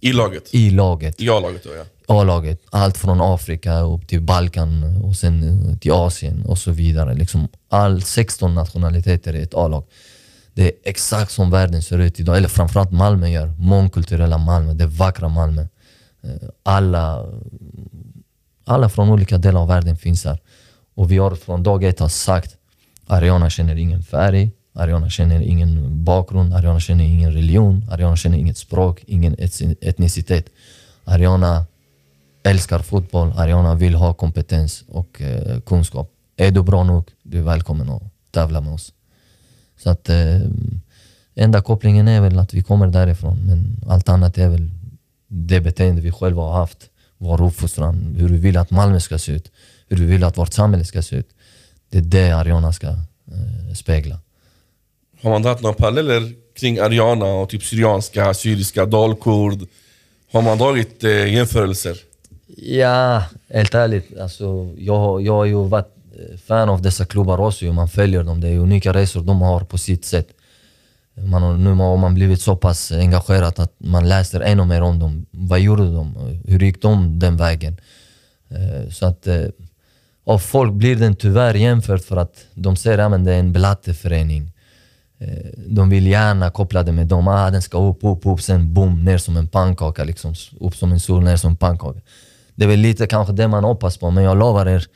[0.00, 0.54] I laget?
[0.54, 1.20] i laget.
[1.20, 1.84] I A-laget då ja.
[2.20, 2.60] A-laget.
[2.70, 7.14] Allt från Afrika upp till Balkan och sen eh, till Asien och så vidare.
[7.14, 9.84] Liksom all 16 nationaliteter i ett A-lag.
[10.54, 13.46] Det är exakt som världen ser ut idag, eller framförallt Malmö gör.
[13.58, 15.62] Mångkulturella Malmö, det vackra Malmö.
[16.24, 16.30] Eh,
[16.62, 17.26] Alla,
[18.64, 20.38] alla från olika delar av världen finns här.
[20.94, 22.56] Och vi har från dag ett har sagt
[23.06, 28.58] Ariana känner ingen färg, Ariana känner ingen bakgrund, Ariana känner ingen religion, Ariana känner inget
[28.58, 29.36] språk, ingen
[29.80, 30.46] etnicitet.
[31.04, 31.66] Ariana
[32.42, 36.10] älskar fotboll, Ariana vill ha kompetens och eh, kunskap.
[36.36, 38.92] Är du bra nog, du är välkommen att tävla med oss.
[39.82, 40.40] Så att eh,
[41.34, 44.70] enda kopplingen är väl att vi kommer därifrån, men allt annat är väl
[45.28, 49.32] det beteende vi själva har haft, vår uppfostran, hur vi vill att Malmö ska se
[49.32, 49.50] ut,
[49.98, 51.28] hur vi vill att vårt samhälle ska se ut.
[51.90, 54.18] Det är det Ariana ska eh, spegla.
[55.22, 59.68] Har man dragit några paralleller kring Ariana och typ syrianska, syriska, dalkurd?
[60.32, 61.96] Har man dragit eh, jämförelser?
[62.56, 64.18] Ja, helt ärligt.
[64.18, 67.64] Alltså, jag, jag har ju varit eh, fan av dessa klubbar också.
[67.64, 68.40] Man följer dem.
[68.40, 70.28] Det är unika resor de har på sitt sätt.
[71.16, 74.98] Man har, nu har man blivit så pass engagerad att man läser ännu mer om
[74.98, 75.26] dem.
[75.30, 76.14] Vad gjorde de?
[76.46, 77.76] Hur gick de den vägen?
[78.48, 79.26] Eh, Så att
[80.24, 83.52] och av folk blir den tyvärr jämfört för att de ser att det är en
[83.52, 84.52] blatteförening.
[85.18, 85.28] Eh,
[85.66, 87.28] de vill gärna koppla det med dem.
[87.28, 90.04] Ah, den ska upp, upp, upp, sen boom, ner som en pannkaka.
[90.04, 90.34] Liksom.
[90.60, 92.00] Upp som en sol, ner som en pannkaka.
[92.54, 94.86] Det är väl lite kanske det man hoppas på, men jag lovar er.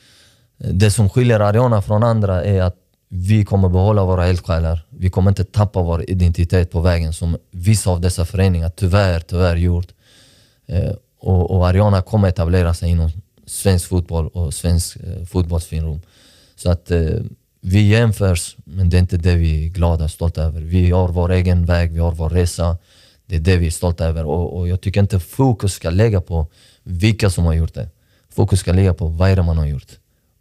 [0.58, 2.76] Det som skiljer Ariana från andra är att
[3.08, 4.86] vi kommer behålla våra eldsjälar.
[4.90, 9.56] Vi kommer inte tappa vår identitet på vägen som vissa av dessa föreningar tyvärr, tyvärr
[9.56, 9.88] gjort.
[10.66, 13.10] Eh, och, och Ariana kommer etablera sig inom
[13.48, 16.00] svensk fotboll och svensk eh, fotbollsfinrum.
[16.56, 17.20] Så att eh,
[17.60, 20.60] vi jämförs, men det är inte det vi är glada och stolta över.
[20.60, 22.78] Vi har vår egen väg, vi har vår resa.
[23.26, 24.26] Det är det vi är stolta över.
[24.26, 26.46] Och, och jag tycker inte fokus ska lägga på
[26.82, 27.88] vilka som har gjort det.
[28.30, 29.92] Fokus ska ligga på vad är det man har gjort.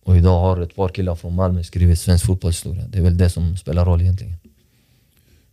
[0.03, 2.83] Och idag har ett par killar från Malmö skrivit svensk fotbollshistoria.
[2.87, 4.33] Det är väl det som spelar roll egentligen.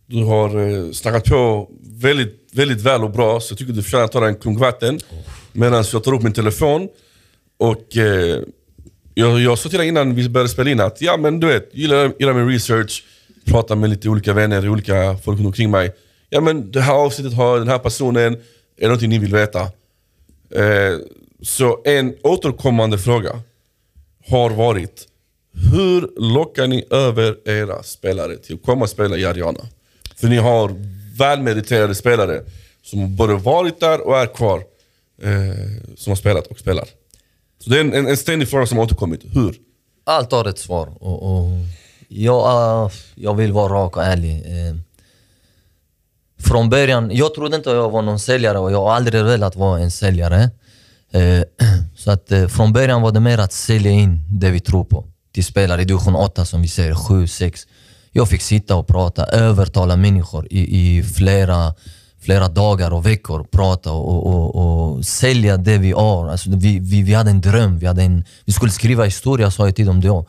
[0.05, 4.05] Du har eh, snackat på väldigt, väldigt väl och bra, så jag tycker du förtjänar
[4.05, 4.99] att ta dig en klunk vatten.
[5.51, 6.89] Medan jag tar upp min telefon.
[7.57, 8.39] Och eh,
[9.13, 11.69] jag, jag sa till dig innan vi började spela in att, ja men du vet,
[11.71, 13.03] gillar, gillar min research,
[13.45, 15.91] pratar med lite olika vänner, olika folk runt omkring mig.
[16.29, 18.39] Ja men det här avsnittet har den här personen, är
[18.77, 19.61] det någonting ni vill veta?
[20.49, 20.97] Eh,
[21.41, 23.41] så en återkommande fråga
[24.27, 25.07] har varit,
[25.73, 29.59] hur lockar ni över era spelare till att komma och spela i Ariana?
[30.15, 30.75] För ni har
[31.19, 32.41] välmeriterade spelare
[32.83, 34.63] som både varit där och är kvar.
[35.21, 36.85] Eh, som har spelat och spelar.
[37.59, 39.21] Så det är en, en, en ständig fråga som har återkommit.
[39.23, 39.55] Hur?
[40.03, 40.87] Allt har ett svar.
[40.99, 41.51] Och, och
[42.07, 44.35] jag, ah, jag vill vara rak och ärlig.
[44.45, 44.75] Eh,
[46.39, 49.79] från början, jag trodde inte jag var någon säljare och jag har aldrig velat vara
[49.79, 50.49] en säljare.
[51.11, 51.41] Eh,
[51.97, 55.05] så att eh, från början var det mer att sälja in det vi tror på
[55.33, 57.67] till spelare i division 8 som vi säger, 7, 6.
[58.11, 61.73] Jag fick sitta och prata, övertala människor i, i flera,
[62.25, 63.47] flera dagar och veckor.
[63.51, 66.29] Prata och, och, och sälja det vi har.
[66.29, 69.65] Alltså, vi, vi, vi hade en dröm, vi, hade en, vi skulle skriva historia sa
[69.65, 70.25] jag till dem då.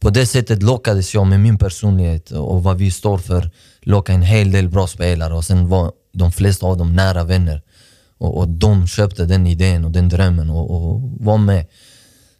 [0.00, 3.50] På det sättet lockades jag med min personlighet och vad vi står för.
[3.82, 7.62] Locka en hel del bra spelare och sen var de flesta av dem nära vänner.
[8.18, 11.66] Och, och de köpte den idén och den drömmen och, och var med.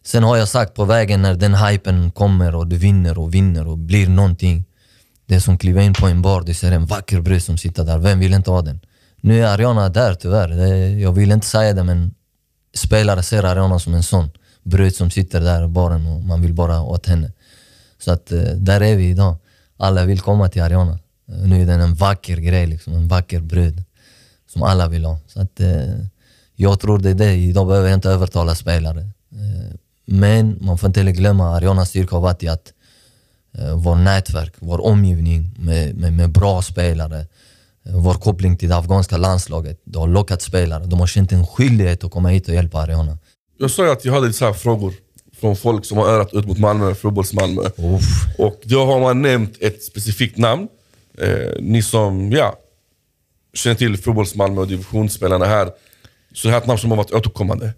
[0.05, 3.67] Sen har jag sagt på vägen när den hypen kommer och du vinner och vinner
[3.67, 4.65] och blir någonting.
[5.27, 7.83] Det är som kliva in på en bar, du ser en vacker brud som sitter
[7.83, 7.97] där.
[7.97, 8.79] Vem vill inte ha den?
[9.27, 10.47] Nu är Ariana där tyvärr.
[10.47, 12.13] Det, jag vill inte säga det men
[12.73, 14.29] spelare ser Ariana som en sån
[14.63, 17.31] brud som sitter där i baren och man vill bara åt henne.
[17.99, 19.35] Så att eh, där är vi idag.
[19.77, 20.99] Alla vill komma till Ariana.
[21.25, 23.83] Nu är den en vacker grej, liksom, en vacker brud
[24.53, 25.19] som alla vill ha.
[25.27, 25.99] Så att, eh,
[26.55, 27.33] jag tror det är det.
[27.33, 28.99] Idag behöver jag inte övertala spelare.
[29.31, 32.73] Eh, men man får inte heller glömma Arianas styrka har varit i att
[33.57, 37.25] eh, vår nätverk, vår omgivning med, med, med bra spelare
[37.93, 39.81] vår koppling till det afghanska landslaget.
[39.83, 40.85] Det har lockat spelare.
[40.85, 43.17] De har känt en skyldighet att komma hit och hjälpa Ariana.
[43.57, 44.93] Jag sa ju att jag hade lite så frågor
[45.39, 47.61] från folk som har örat ut mot Malmö, fotbolls-Malmö.
[48.37, 50.67] Och då har man nämnt ett specifikt namn.
[51.17, 52.55] Eh, ni som ja,
[53.53, 55.71] känner till fotbolls-Malmö och divisionsspelarna här.
[56.33, 57.73] Så det här är ett namn som har varit återkommande.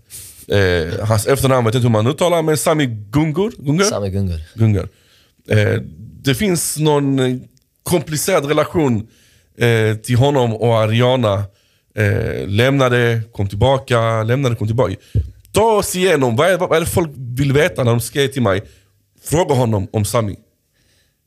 [0.47, 3.51] Eh, hans efternamn vet jag inte hur man uttalar, men Sami Gungur.
[3.57, 3.83] Gungur?
[3.83, 4.41] Sami Gungur.
[4.55, 4.87] Gungar.
[5.49, 5.81] Eh,
[6.21, 7.41] det finns någon
[7.83, 9.07] komplicerad relation
[9.59, 11.43] eh, till honom och Ariana.
[11.95, 14.95] Eh, lämnade, kom tillbaka, lämnade, kom tillbaka.
[15.51, 18.41] Ta oss igenom, vad är, vad är det folk vill veta när de skriver till
[18.41, 18.63] mig?
[19.23, 20.35] Fråga honom om Sami.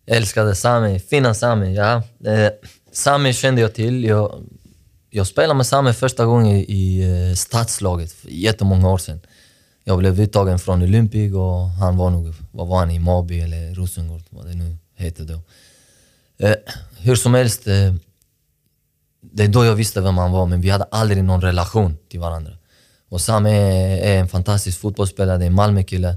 [0.07, 1.75] Jag älskade Sami, fina Sami.
[1.75, 2.03] Ja.
[2.25, 2.51] Eh,
[2.92, 4.05] Sami kände jag till.
[4.05, 4.42] Jag,
[5.11, 9.21] jag spelade med Sami första gången i eh, stadslaget för jättemånga år sedan.
[9.85, 13.75] Jag blev uttagen från Olympic och han var nog, vad var han, i Mabi eller
[13.75, 15.40] Rosengård, vad det nu heter då.
[16.47, 16.55] Eh,
[16.99, 17.95] hur som helst, eh,
[19.23, 22.21] det är då jag visste vem han var, men vi hade aldrig någon relation till
[22.21, 22.53] varandra.
[23.09, 26.17] Och Sami är, är en fantastisk fotbollsspelare, det är en Malmökille.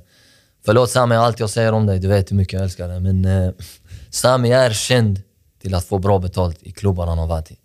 [0.66, 3.00] Förlåt Sami, allt jag säger om dig, du vet hur mycket jag älskar dig.
[3.00, 3.52] Men eh,
[4.10, 5.22] Sami är känd
[5.62, 7.58] till att få bra betalt i klubbar han har varit i.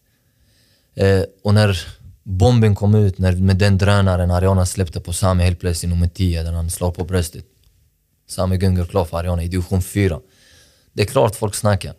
[0.94, 1.86] Eh, och när
[2.22, 6.42] bomben kom ut, när, med den drönaren Ariana släppte på Sami helt plötsligt nummer 10,
[6.42, 7.44] där han slår på bröstet.
[8.28, 10.20] Sami gungor klar för Ariana i division 4.
[10.92, 11.94] Det är klart folk snackar.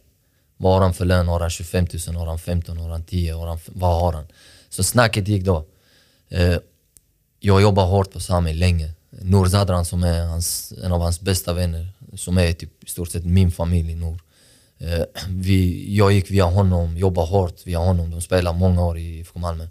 [0.62, 1.28] Vad har han för lön?
[1.28, 2.15] Har han 25 000?
[2.15, 2.78] Har han 15?
[2.78, 3.34] Har han 10?
[3.34, 4.28] Har han, vad har han?
[4.69, 5.65] Så snacket gick då.
[6.30, 6.58] Eh,
[7.39, 8.91] jag jobbar hårt på Sami länge.
[9.10, 13.10] Nour Zadran som är hans, en av hans bästa vänner, som är typ i stort
[13.10, 14.19] sett min familj, Nour.
[14.80, 18.12] Eh, vi, jag gick via honom, jobbade hårt via honom.
[18.12, 19.67] De spelade många år i IFK Malmö.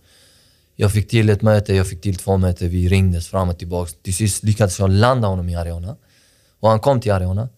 [0.77, 3.93] Jag fick till ett möte, jag fick till två möten, vi ringdes fram och tillbaka.
[4.03, 5.97] Till sist lyckades jag landa honom i Ariana.
[6.61, 7.49] Och han kom till Ariana.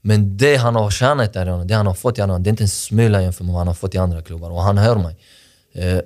[0.00, 2.50] Men det han har tjänat i Ariana, det han har fått i Ariana, det är
[2.50, 4.50] inte en smula jämfört med vad han har fått i andra klubbar.
[4.50, 5.16] Och han hör mig.
[5.72, 6.00] Eh,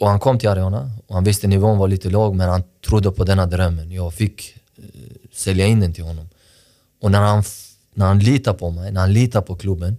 [0.00, 3.10] och han kom till Ariana och han visste nivån var lite låg men han trodde
[3.10, 3.92] på denna drömmen.
[3.92, 4.84] Jag fick eh,
[5.32, 6.28] sälja in den till honom.
[7.00, 7.42] Och när han,
[7.94, 9.96] när han litar på mig, när han litar på klubben.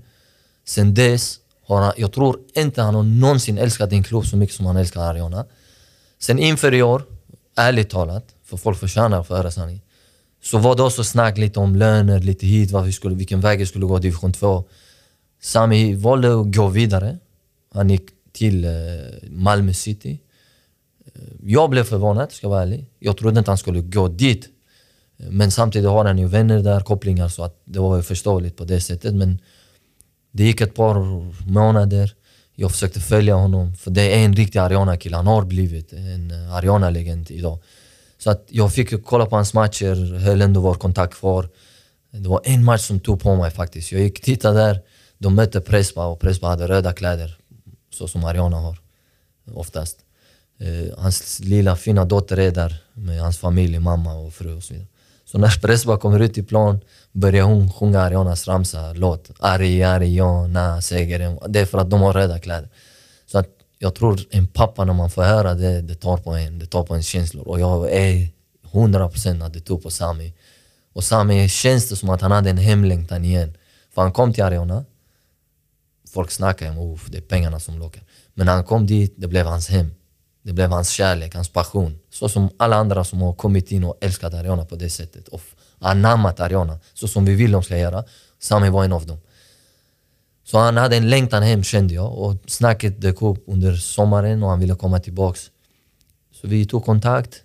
[0.66, 4.56] Sen dess har han, jag tror inte han har någonsin älskat din klubb så mycket
[4.56, 5.46] som han älskar Ariana.
[6.20, 7.04] Sen inför i år,
[7.56, 9.82] ärligt talat, för folk förtjänar att få höra sanningen.
[10.46, 13.68] Så var det också snack lite om löner, lite hit, vi skulle, vilken väg jag
[13.68, 14.64] skulle gå i division 2.
[15.42, 17.18] Sami valde att gå vidare.
[17.74, 18.72] Han gick till eh,
[19.30, 20.20] Malmö City.
[21.06, 22.86] Eh, jag blev förvånad, ska jag vara ärlig.
[23.00, 24.50] Jag trodde inte han skulle gå dit.
[25.18, 28.58] Eh, men samtidigt har han ju vänner där, kopplingar, så att det var ju förståeligt
[28.58, 29.16] på det sättet.
[29.16, 29.40] Men
[30.32, 30.96] det gick ett par
[31.52, 32.16] månader.
[32.56, 35.16] Jag försökte följa honom, för det är en riktig Ariana-kille.
[35.16, 37.60] Han har blivit en Ariana-legend idag.
[38.26, 41.50] Så att jag fick kolla på hans matcher, höll ändå vår kontakt kvar.
[42.12, 43.92] Det var en match som tog på mig faktiskt.
[43.92, 44.82] Jag gick och tittade där,
[45.18, 47.38] de mötte Prespa och Prespa hade röda kläder.
[47.94, 48.80] Så som Ariana har,
[49.54, 49.98] oftast.
[50.60, 54.74] Eh, hans lilla fina dotter är där med hans familj, mamma och fru och så
[54.74, 54.88] vidare.
[55.26, 56.80] Så när Prespa kommer ut i plan
[57.12, 59.32] börjar hon sjunga Arianas ramsa, låt.
[59.40, 62.70] Ari, Ariana, säger Det är för att de har röda kläder.
[63.26, 63.50] Så att
[63.86, 66.84] jag tror en pappa när man får höra det, det tar på en, det tar
[66.84, 67.48] på ens känslor.
[67.48, 68.28] Och jag är
[68.72, 70.34] hundra procent att det tog på Sami.
[70.94, 73.58] Och Sami känns det som att han hade en hemlängtan igen.
[73.94, 74.86] För han kom till Ariana.
[76.14, 78.04] Folk snackade om att det är pengarna som lockar.
[78.34, 79.94] Men när han kom dit, det blev hans hem.
[80.44, 82.00] Det blev hans kärlek, hans passion.
[82.10, 85.28] Så som alla andra som har kommit in och älskat Ariana på det sättet.
[85.28, 85.42] Och
[85.80, 88.04] anammat Ariana, så som vi vill de ska göra.
[88.40, 89.18] Sami var en av dem.
[90.46, 94.50] Så han hade en längtan hem kände jag och snacket dök upp under sommaren och
[94.50, 95.52] han ville komma tillbaks.
[96.32, 97.44] Så vi tog kontakt.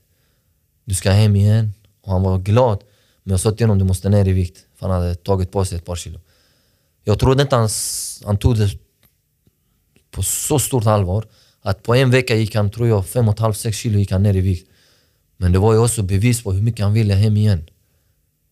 [0.84, 1.74] Du ska hem igen.
[2.02, 2.82] Och han var glad.
[3.22, 4.58] Men jag sa till honom du måste ner i vikt.
[4.76, 6.20] För han hade tagit på sig ett par kilo.
[7.04, 7.68] Jag trodde inte han,
[8.24, 8.70] han tog det
[10.10, 11.24] på så stort allvar.
[11.62, 14.70] Att på en vecka gick han, tror jag, 5,5-6 kilo gick han ner i vikt.
[15.36, 17.64] Men det var ju också bevis på hur mycket han ville hem igen.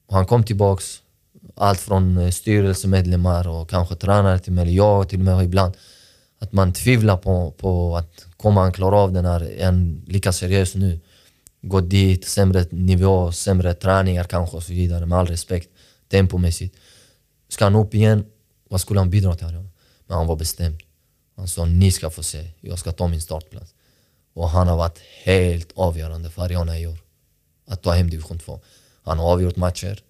[0.06, 1.02] Och han kom tillbaks
[1.58, 5.74] allt från eh, styrelsemedlemmar och kanske tränare till mig, jag till och med ibland.
[6.38, 10.74] Att man tvivlar på, på att kommer han klara av det här, en lika seriös
[10.74, 11.00] nu.
[11.62, 15.68] Gå dit, sämre nivå, sämre träningar kanske och så vidare med all respekt.
[16.08, 16.76] Tempomässigt.
[17.48, 18.24] Ska han upp igen,
[18.68, 19.46] vad skulle han bidra till?
[20.06, 20.82] Men han var bestämd.
[21.36, 23.74] Han sa ni ska få se, jag ska ta min startplats.
[24.34, 26.98] Och han har varit helt avgörande för Ariana i år.
[27.66, 28.60] Att ta hem division 2.
[29.02, 30.02] Han har avgjort matcher.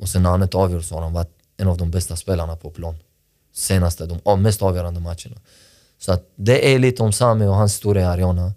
[0.00, 2.56] Och sen när han inte avgjort så har han varit en av de bästa spelarna
[2.56, 2.96] på plan.
[3.54, 5.36] Senaste, de mest avgörande matcherna.
[5.98, 8.52] Så att det är lite om Sami och hans historia i Ariana.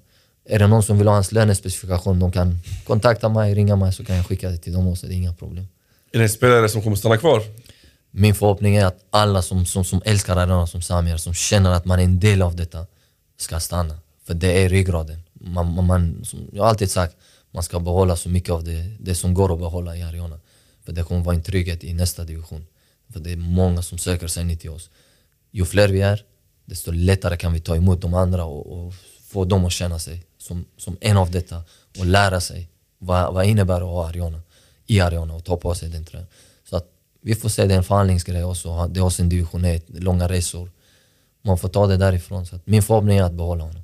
[0.45, 4.05] Är det någon som vill ha hans lönespecifikation, de kan kontakta mig, ringa mig så
[4.05, 5.07] kan jag skicka det till dem också.
[5.07, 5.67] Det är inga problem.
[6.11, 7.41] Är det en spelare som kommer stanna kvar?
[8.11, 11.71] Min förhoppning är att alla som, som, som älskar Ariana som Sami är, som känner
[11.71, 12.85] att man är en del av detta,
[13.37, 13.97] ska stanna.
[14.25, 15.23] För det är ryggraden.
[15.33, 17.15] Man, man, man, som jag har alltid sagt,
[17.51, 20.39] man ska behålla så mycket av det, det som går att behålla i Ariana.
[20.85, 22.65] För det kommer vara en trygghet i nästa division.
[23.09, 24.89] För det är många som söker sig till oss.
[25.51, 26.23] Ju fler vi är,
[26.65, 28.93] desto lättare kan vi ta emot de andra och, och
[29.27, 31.63] få dem att känna sig som, som en av detta
[31.99, 34.41] och lära sig vad, vad innebär att ha Ariana
[34.87, 36.27] i Ariana och ta på sig den tröjan.
[36.69, 36.87] Så att
[37.21, 38.87] vi får se, det är en förhandlingsgrej också.
[38.87, 40.71] Det är också en division 1, långa resor.
[41.41, 42.45] Man får ta det därifrån.
[42.45, 43.81] Så min förhoppning är att behålla honom.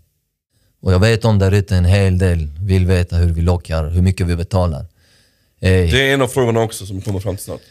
[0.81, 4.01] Och jag vet om där ute en hel del vill veta hur vi lockar, hur
[4.01, 4.85] mycket vi betalar.
[5.61, 5.91] Ey.
[5.91, 7.61] Det är en av frågorna också som kommer fram snart.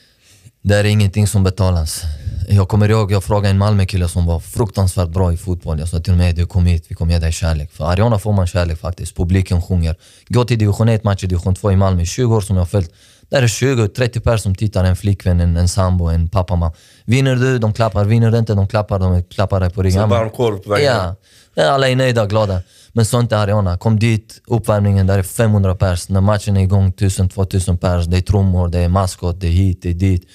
[0.63, 2.03] Det är ingenting som betalas.
[2.49, 5.79] Jag kommer ihåg, jag frågade en Malmökille som var fruktansvärt bra i fotboll.
[5.79, 7.73] Jag sa till mig, du kom hit, vi kommer ge dig kärlek.
[7.73, 9.17] För Ariana får man kärlek faktiskt.
[9.17, 9.97] Publiken sjunger.
[10.29, 12.05] Gå till division 1 matcher, division 2 i Malmö.
[12.05, 12.93] 20 år som jag har följt.
[13.29, 16.73] Där är 20-30 personer som tittar, en flickvän, en, en sambo, en pappa, mamma.
[17.05, 18.05] Vinner du, de klappar.
[18.05, 18.99] Vinner du inte, de klappar.
[18.99, 20.03] De klappar dig på ryggen.
[20.03, 21.15] Så varm korv på vägen?
[21.55, 21.71] Ja.
[21.71, 22.63] Alla är nöjda och glada.
[22.99, 23.79] Men sånt är Ariana.
[23.79, 26.09] Kom dit, uppvärmningen, där är 500 pers.
[26.09, 28.07] När matchen är igång, 1000-2000 pers.
[28.07, 30.29] Det är trummor, det är maskot, det är hit, det är dit.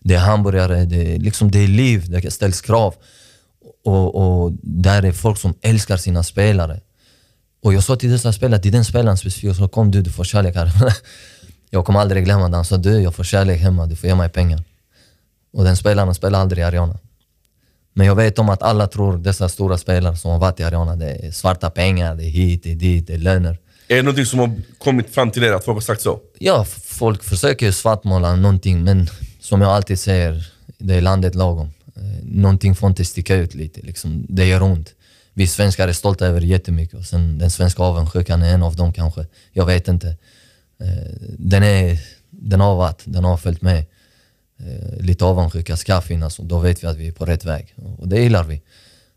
[0.00, 2.94] Det är hamburgare, det är, liksom, det är liv, det ställs krav.
[3.84, 6.80] Och, och där är folk som älskar sina spelare.
[7.62, 10.24] Och jag sa till dessa spelare, till den spelaren specifikt, så kom du, du får
[10.24, 10.72] kärlek här.
[11.70, 12.56] jag kommer aldrig glömma det.
[12.56, 14.62] Han sa, du jag får kärlek hemma, du får ge mig pengar.
[15.52, 16.98] Och den spelaren spelar aldrig i Ariana.
[17.96, 20.96] Men jag vet om att alla tror, dessa stora spelare som har varit i Ariana,
[20.96, 23.58] det är svarta pengar, det är hit, det är dit, det är löner.
[23.88, 26.20] Är det någonting som har kommit fram till er, att folk har sagt så?
[26.38, 29.08] Ja, folk försöker svartmåla någonting, men
[29.40, 30.46] som jag alltid säger,
[30.78, 31.70] det är landet lagom.
[31.96, 34.26] Eh, någonting får inte sticka ut lite, liksom.
[34.28, 34.94] det gör ont.
[35.34, 38.92] Vi svenskar är stolta över jättemycket och sen den svenska avundsjukan är en av dem
[38.92, 39.26] kanske.
[39.52, 40.08] Jag vet inte.
[40.80, 41.98] Eh, den, är,
[42.30, 43.84] den har varit, den har följt med.
[44.58, 47.74] Eh, lite avundsjuka ska finnas och då vet vi att vi är på rätt väg.
[47.98, 48.62] Och det gillar vi.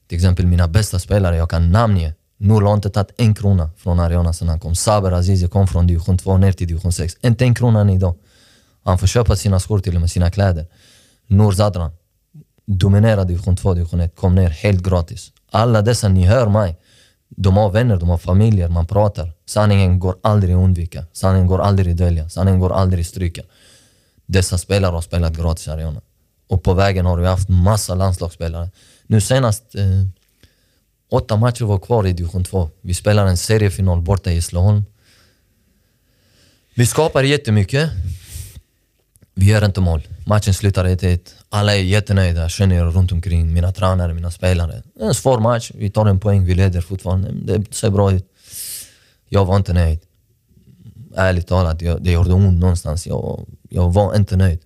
[0.08, 2.14] Till exempel mina bästa spelare, jag kan namnge.
[2.38, 4.76] Nour har inte tagit en krona från Ariana sedan han kom.
[4.76, 7.18] Saber Azizi kom från division 2 ner till division 6.
[7.22, 8.16] Inte en krona än idag.
[8.84, 10.68] Han får köpa sina skor till och med, sina kläder.
[11.28, 11.92] Nour Zadran
[12.66, 15.32] dominerar division 2, division 1, kom ner helt gratis.
[15.52, 16.78] Alla dessa, ni hör mig.
[17.30, 19.32] De har vänner, de har familjer, man pratar.
[19.46, 21.06] Sanningen går aldrig att undvika.
[21.14, 22.30] Sanningen går aldrig att dölja.
[22.30, 23.42] Sanningen går aldrig att stryka.
[24.30, 26.02] Dessa spelare har spelat gratis i Ariana.
[26.48, 28.70] Och på vägen har vi haft massa landslagsspelare.
[29.08, 30.04] Nu senast, eh,
[31.12, 32.70] åtta matcher var kvar i division 2.
[32.82, 34.84] Vi spelar en seriefinal borta i Hässleholm.
[36.74, 37.90] Vi skapar jättemycket.
[39.34, 40.08] Vi gör inte mål.
[40.26, 41.36] Matchen slutar 1-1.
[41.50, 43.54] Alla är jättenöjda, känner jag runt omkring.
[43.54, 44.84] Mina tränare, mina spelare.
[45.00, 45.72] En svår match.
[45.76, 47.32] Vi tar en poäng, vi leder fortfarande.
[47.32, 48.26] Det ser bra ut.
[49.30, 50.00] Jag var inte nöjd.
[51.16, 53.08] Ärligt talat, det gjorde ont någonstans.
[53.08, 54.60] Jag, jag var inte nöjd.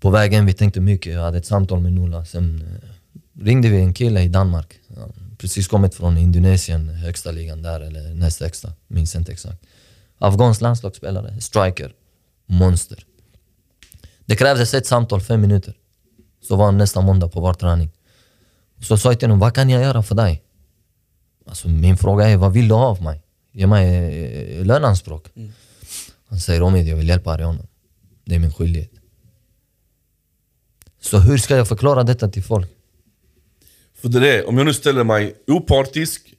[0.00, 1.12] På vägen vi tänkte mycket.
[1.12, 2.24] Jag hade ett samtal med Nulla.
[2.24, 4.80] Sen eh, ringde vi en kille i Danmark.
[5.38, 8.72] Precis kommit från Indonesien, högsta ligan där, eller näst högsta.
[8.86, 9.62] Minns inte exakt.
[10.18, 11.92] Afghansk landslagsspelare, striker,
[12.46, 13.04] monster.
[14.26, 15.74] Det krävdes ett samtal, fem minuter.
[16.48, 17.90] Så var han nästa måndag på vår träning.
[18.80, 20.42] Så sa jag till honom, vad kan jag göra för dig?
[21.46, 23.22] Alltså, min fråga är, vad vill du ha av mig?
[23.58, 25.26] Ge mig eh, löneanspråk.
[25.36, 25.52] Mm.
[26.28, 27.66] Han säger, Omid, jag vill hjälpa Ariana.
[28.24, 28.90] Det är min skyldighet.
[31.00, 32.70] Så hur ska jag förklara detta till folk?
[33.94, 36.34] För det är, om jag nu ställer mig opartisk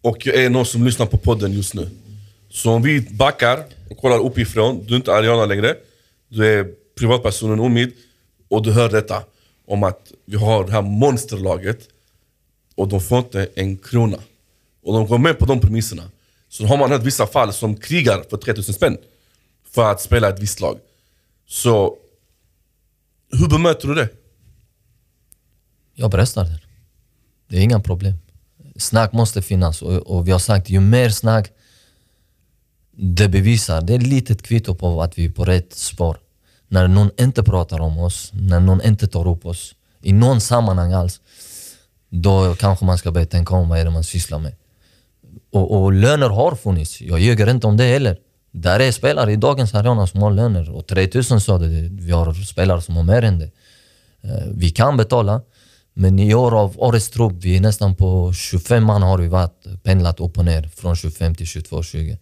[0.00, 1.90] och jag är någon som lyssnar på podden just nu.
[2.50, 5.76] Så om vi backar och kollar uppifrån, du är inte Ariana längre.
[6.28, 6.68] Du är
[6.98, 7.92] privatpersonen Omid
[8.48, 9.22] och du hör detta
[9.66, 11.88] om att vi har det här monsterlaget
[12.74, 14.18] och de får inte en krona.
[14.82, 16.10] Och de går med på de premisserna.
[16.56, 18.96] Så har man hört vissa fall som krigar för 3000 spänn
[19.74, 20.78] för att spela ett visst lag.
[21.48, 21.96] Så
[23.32, 24.08] hur bemöter du det?
[25.94, 26.60] Jag bröstar det.
[27.48, 28.14] Det är inga problem.
[28.76, 31.50] Snack måste finnas och, och vi har sagt ju mer snack
[32.96, 36.16] det bevisar, det är ett litet kvitto på att vi är på rätt spår.
[36.68, 40.92] När någon inte pratar om oss, när någon inte tar upp oss i någon sammanhang
[40.92, 41.20] alls.
[42.08, 44.54] Då kanske man ska börja tänka om vad är det man sysslar med.
[45.54, 48.18] Och, och löner har funnits, jag ljuger inte om det heller.
[48.50, 50.70] Där är spelare i dagens arena som har löner.
[50.70, 53.50] Och 3000 sa det, vi har spelare som har mer än det.
[54.22, 55.42] Eh, vi kan betala,
[55.94, 59.82] men i år av årets trupp, vi är nästan på 25 man har vi varit,
[59.82, 62.18] pendlat upp och ner från 25 till 22, 20.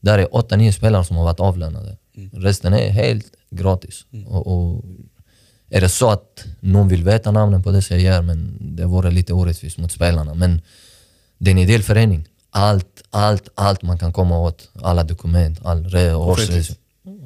[0.00, 1.96] Där är 8-9 spelare som har varit avlönade.
[2.16, 2.30] Mm.
[2.32, 4.06] Resten är helt gratis.
[4.12, 4.26] Mm.
[4.26, 4.84] Och, och,
[5.70, 8.86] är det så att någon vill veta namnen på det så jag gör, men det
[8.86, 10.34] vore lite orättvist mot spelarna.
[10.34, 10.62] Men
[11.38, 12.28] det är en ideell förening.
[12.54, 14.70] Allt, allt, allt man kan komma åt.
[14.82, 15.86] Alla dokument, all
[16.16, 16.76] årsresor.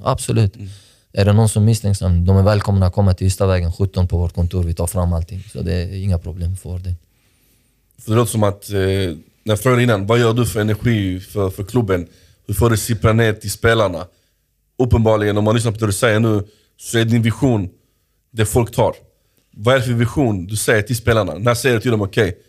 [0.04, 0.56] Absolut.
[0.56, 0.68] Mm.
[1.12, 4.18] Är det någon som är misstänksam, de är välkomna att komma till Ystadsvägen 17 på
[4.18, 4.62] vårt kontor.
[4.62, 5.44] Vi tar fram allting.
[5.52, 6.94] Så det är inga problem för det.
[7.98, 11.20] För det låter som att, eh, när jag frågade innan, vad gör du för energi
[11.20, 12.08] för, för klubben?
[12.46, 14.06] Hur får det sippra ner till spelarna?
[14.78, 16.44] Uppenbarligen, om man lyssnar på det du säger nu,
[16.76, 17.68] så är din vision
[18.30, 18.94] det folk tar.
[19.56, 21.34] Vad är det för vision du säger till spelarna?
[21.34, 22.40] När säger du till dem, okej, okay,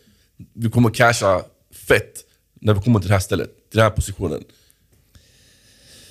[0.52, 1.42] vi kommer casha
[1.88, 2.24] fett
[2.60, 4.44] när vi kommer till det här stället, till den här positionen?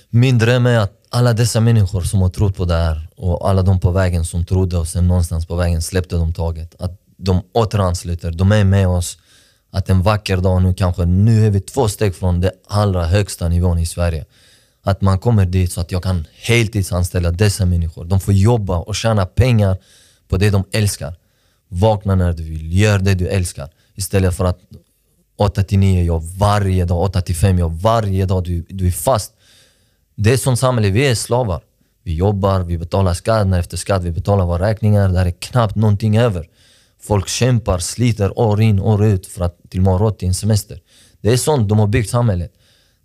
[0.10, 3.62] Min dröm är att alla dessa människor som har trott på det här och alla
[3.62, 6.76] de på vägen som trodde och sen någonstans på vägen släppte de taget.
[6.80, 9.18] Att de återansluter, de är med oss.
[9.72, 13.48] Att en vacker dag nu kanske, nu är vi två steg från den allra högsta
[13.48, 14.26] nivån i Sverige.
[14.84, 18.06] Att man kommer dit så att jag kan heltidsanställa dessa människor.
[18.06, 19.78] De får jobba och tjäna pengar
[20.28, 21.16] på det de älskar.
[21.68, 23.70] Vakna när du vill, gör det du älskar.
[23.96, 24.60] Istället för att
[25.38, 28.44] 8 till 9 jobb varje dag, 8 till 5 jobb varje dag.
[28.44, 29.34] Du, du är fast.
[30.16, 31.62] Det är som samhälle, vi är slavar.
[32.04, 35.10] Vi jobbar, vi betalar skatt när efter skatt, vi betalar våra räkningar.
[35.10, 36.50] Det är knappt någonting över.
[37.02, 40.80] Folk kämpar, sliter år in år ut för att till ha råd till en semester.
[41.22, 42.52] Det är sånt de har byggt samhället.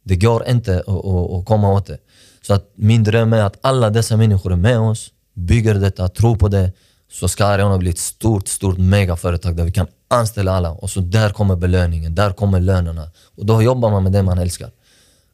[0.03, 1.99] Det går inte att, att, komma åt det.
[2.43, 6.37] Så att min dröm är att alla dessa människor är med oss, bygger detta, tror
[6.37, 6.73] på det.
[7.13, 10.71] Så ska Arena bli ett stort, stort megaföretag där vi kan anställa alla.
[10.71, 13.11] Och så där kommer belöningen, där kommer lönerna.
[13.37, 14.71] Och då jobbar man med det man älskar.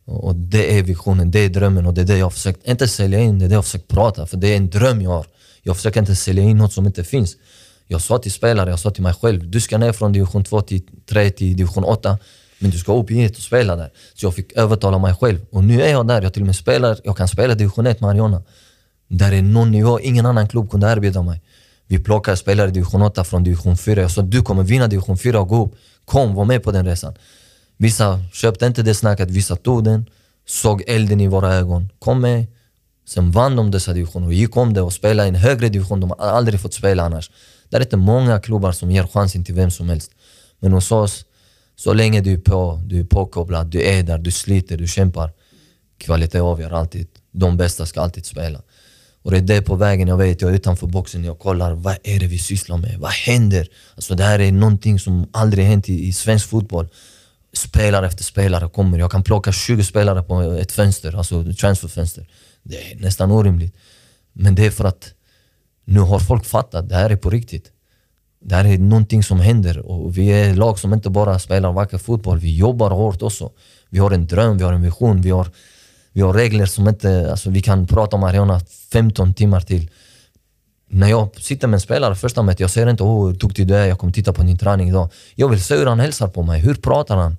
[0.04, 2.88] Och det är visionen, det är drömmen och det är det jag har försökt, inte
[2.88, 4.26] sälja in, det är det jag har försökt prata.
[4.26, 5.26] För det är en dröm jag har.
[5.62, 7.36] Jag försöker inte sälja in något som inte finns.
[7.86, 10.60] Jag sa till spelare, jag sa till mig själv, du ska ner från division 2
[10.60, 12.18] till 3 till division 8.
[12.58, 13.90] Men du ska upp hit och spela där.
[14.14, 15.46] Så jag fick övertala mig själv.
[15.50, 18.00] Och nu är jag där, jag till och med spelar, jag kan spela division 1
[18.00, 18.42] med Ariana.
[19.08, 21.42] Där är någon nivå ingen annan klubb kunde erbjuda mig.
[21.88, 24.00] Vi plockar spelare i division 8 från division 4.
[24.00, 25.74] Jag sa du kommer vinna division 4 och gå upp.
[26.04, 27.14] Kom, var med på den resan.
[27.76, 30.06] Vissa köpte inte det snacket, vissa tog den.
[30.46, 31.88] Såg elden i våra ögon.
[31.98, 32.46] Kom med.
[33.08, 36.00] Sen vann de dessa divisioner och gick om det och spelade i en högre division.
[36.00, 37.30] De har aldrig fått spela annars.
[37.68, 40.10] Det är inte många klubbar som ger chansen till vem som helst.
[40.60, 41.24] Men hos oss,
[41.76, 45.30] så länge du är på, du är påkopplad, du är där, du sliter, du kämpar.
[45.98, 47.08] Kvalitet avgör alltid.
[47.32, 48.62] De bästa ska alltid spela.
[49.22, 51.96] Och det är det på vägen jag vet, jag är utanför boxen, jag kollar vad
[52.02, 52.98] är det vi sysslar med?
[52.98, 53.68] Vad händer?
[53.94, 56.88] Alltså det här är någonting som aldrig hänt i, i svensk fotboll.
[57.52, 58.98] Spelare efter spelare kommer.
[58.98, 62.28] Jag kan plocka 20 spelare på ett fönster, alltså transferfönster.
[62.62, 63.74] Det är nästan orimligt.
[64.32, 65.14] Men det är för att
[65.84, 67.72] nu har folk fattat, det här är på riktigt.
[68.40, 71.98] Det här är någonting som händer och vi är lag som inte bara spelar vacker
[71.98, 73.50] fotboll, vi jobbar hårt också.
[73.90, 75.48] Vi har en dröm, vi har en vision, vi har,
[76.18, 77.30] vi har regler som inte...
[77.30, 78.60] Alltså vi kan prata om Ariana
[78.92, 79.90] 15 timmar till.
[80.88, 83.74] När jag sitter med en spelare första mötet, jag säger inte oh, hur duktig du
[83.76, 85.12] är, jag kommer titta på din träning idag.
[85.34, 87.36] Jag vill se hur han hälsar på mig, hur pratar han?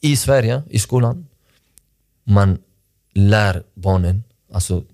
[0.00, 1.26] I Sverige, i skolan,
[2.24, 2.58] man
[3.14, 4.84] lär barnen, alltså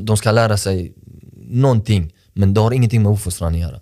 [0.00, 0.92] de ska lära sig
[1.36, 3.80] någonting, men det har ingenting med uppfostran att göra.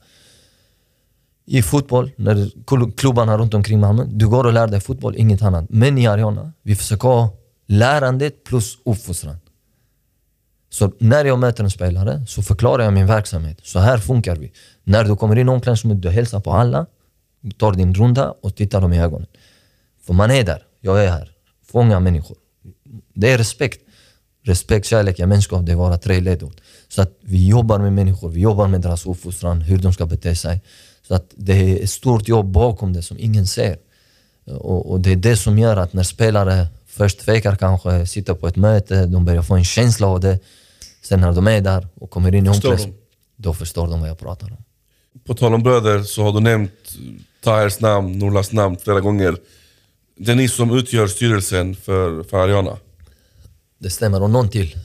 [1.47, 2.51] I fotboll, när
[2.97, 5.65] klubbarna runt omkring Malmö, du går och lär dig fotboll, inget annat.
[5.69, 7.42] Men i Ariana, vi försöker ha
[7.73, 9.37] lärandet plus uppfostran.
[10.71, 13.59] Så när jag möter en spelare så förklarar jag min verksamhet.
[13.63, 14.53] Så här funkar vi.
[14.85, 16.87] När du kommer in i omklädningsrummet, du hälsar på alla,
[17.59, 19.27] tar din runda och tittar dem i ögonen.
[20.07, 21.31] För man är där, jag är här.
[21.73, 22.37] Fånga människor.
[23.15, 23.81] Det är respekt.
[24.45, 26.61] Respekt, kärlek, gemenskap, det är våra tre ledord.
[26.89, 30.37] Så att vi jobbar med människor, vi jobbar med deras uppfostran, hur de ska bete
[30.37, 30.63] sig.
[31.09, 33.79] Så att det är ett stort jobb bakom det som ingen ser.
[34.45, 38.49] Och, och, det är det som gör att när spelare först tvekar kanske, sitter på
[38.49, 40.39] ett möte, de börjar få en känsla av det.
[41.03, 42.99] Sen när de är där och kommer in i omklädningsrummet,
[43.37, 44.65] då förstår de vad jag pratar om.
[45.27, 46.97] På tal om bröder så har du nämnt
[47.41, 49.37] Tahers namn, Norlas namn flera gånger.
[50.17, 52.77] Det är ni som utgör styrelsen för, för Ariana?
[53.79, 54.79] Det stämmer, och någon till.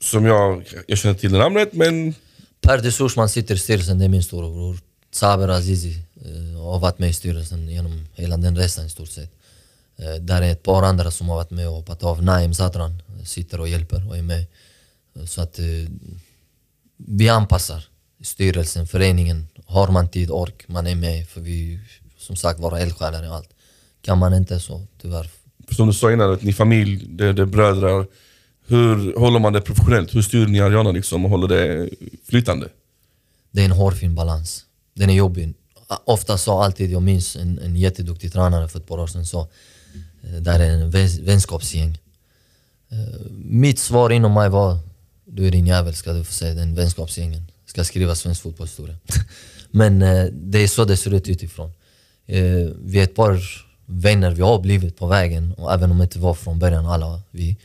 [0.00, 2.14] Som jag, jag känner till namnet men...
[2.60, 4.78] Perdi Sushman sitter i styrelsen, det är min storebror.
[5.12, 9.39] Saber Azizi eh, har varit med i styrelsen genom hela den resan i stort sett.
[10.02, 12.22] Eh, där är ett par andra som har varit med och hoppat av.
[12.22, 14.46] Naim Zadran sitter och hjälper och är med.
[15.26, 15.64] Så att eh,
[16.96, 17.84] vi anpassar
[18.22, 19.48] styrelsen, föreningen.
[19.66, 21.28] Har man tid, ork, man är med.
[21.28, 21.80] För vi
[22.18, 23.50] som sagt våra eldsjälar och allt.
[24.02, 25.30] Kan man inte så tyvärr.
[25.76, 28.06] Som du sa innan, att ni familj, det, det är bröder.
[28.66, 30.14] Hur håller man det professionellt?
[30.14, 31.90] Hur styr ni Ariana liksom och håller det
[32.28, 32.68] flytande?
[33.50, 34.64] Det är en hårfin balans.
[34.94, 35.54] Den är jobbig.
[36.04, 39.40] Ofta sa alltid, jag minns en, en jätteduktig tränare för ett par år sedan sa
[39.40, 39.48] eh,
[40.22, 40.90] Eh, där är en
[41.24, 41.98] vänskapsgäng.
[42.90, 44.78] Eh, mitt svar inom mig var
[45.24, 47.46] du är din jävel ska du få se den vänskapsgängen.
[47.66, 48.96] Ska skriva svensk fotbollshistoria.
[49.70, 51.72] Men eh, det är så det ser ut utifrån.
[52.82, 53.40] Vi är ett par
[53.86, 57.22] vänner vi har blivit på vägen och även om det inte var från början alla
[57.30, 57.56] vi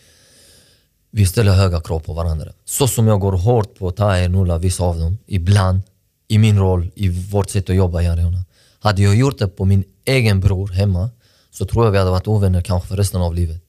[1.16, 2.54] vi ställer höga krav på varandra.
[2.66, 5.82] Så som jag går hårt på Tahir, Nulla, vissa av dem, ibland,
[6.28, 8.44] i min roll, i vårt sätt att jobba i arenan.
[8.80, 11.10] Hade jag gjort det på min egen bror hemma
[11.58, 13.62] så tror jag vi hade varit ovänner kanske för resten av livet.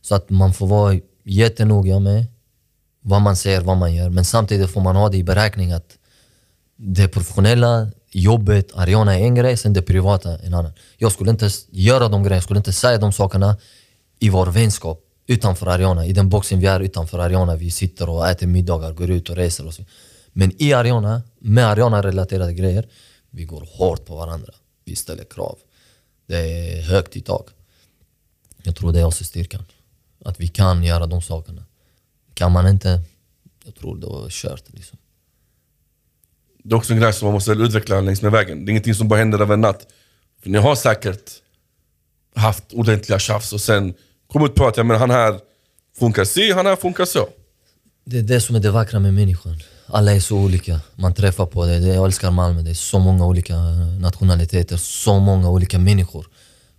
[0.00, 2.24] Så att man får vara jättenoga med
[3.00, 4.10] vad man säger, vad man gör.
[4.10, 5.98] Men samtidigt får man ha det i beräkning att
[6.76, 10.72] det professionella jobbet, Ariana är en grej, sen det privata en annan.
[10.96, 13.56] Jag skulle inte göra de grejerna, jag skulle inte säga de sakerna
[14.18, 16.06] i vår vänskap utanför Ariana.
[16.06, 19.36] I den boxen vi är utanför Ariana, vi sitter och äter middagar, går ut och
[19.36, 19.82] reser och så.
[20.32, 22.88] Men i Ariana, med Ariana-relaterade grejer,
[23.30, 24.52] vi går hårt på varandra.
[24.84, 25.58] Vi ställer krav.
[26.26, 27.46] Det är högt i tak.
[28.62, 29.64] Jag tror det är också styrkan.
[30.24, 31.64] Att vi kan göra de sakerna.
[32.34, 33.02] Kan man inte,
[33.64, 34.64] jag tror det är kört.
[34.66, 34.98] Liksom.
[36.64, 38.64] Det är också en grej som man måste utveckla längs med vägen.
[38.64, 39.86] Det är ingenting som bara händer över en natt.
[40.42, 41.30] För ni har säkert
[42.34, 43.94] haft ordentliga tjafs och sen
[44.26, 45.40] kommit på att ja, men han här
[45.98, 47.28] funkar si, han här funkar så.
[48.04, 49.60] Det är det som är det vackra med människan.
[49.86, 50.80] Alla är så olika.
[50.94, 51.78] Man träffar på det.
[51.78, 52.62] Jag älskar Malmö.
[52.62, 53.54] Det är så många olika
[54.00, 56.26] nationaliteter, så många olika människor.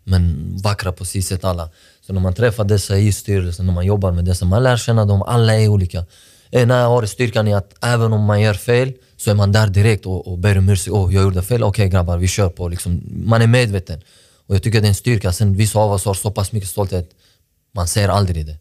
[0.03, 1.69] Men vackra på sitt sätt alla.
[2.07, 5.05] Så när man träffar dessa i styrelsen, när man jobbar med dessa, man lär känna
[5.05, 5.21] dem.
[5.21, 6.05] Alla är olika.
[6.49, 9.67] Eh, Ena har styrkan i att även om man gör fel så är man där
[9.67, 10.93] direkt och, och ber om ursäkt.
[10.93, 12.67] Oh, jag gjorde fel, okej okay, grabbar vi kör på.
[12.67, 14.01] Liksom, man är medveten.
[14.47, 15.33] Och jag tycker det är en styrka.
[15.33, 17.09] Sen vissa av oss har så pass mycket stolthet,
[17.75, 18.57] man ser aldrig det.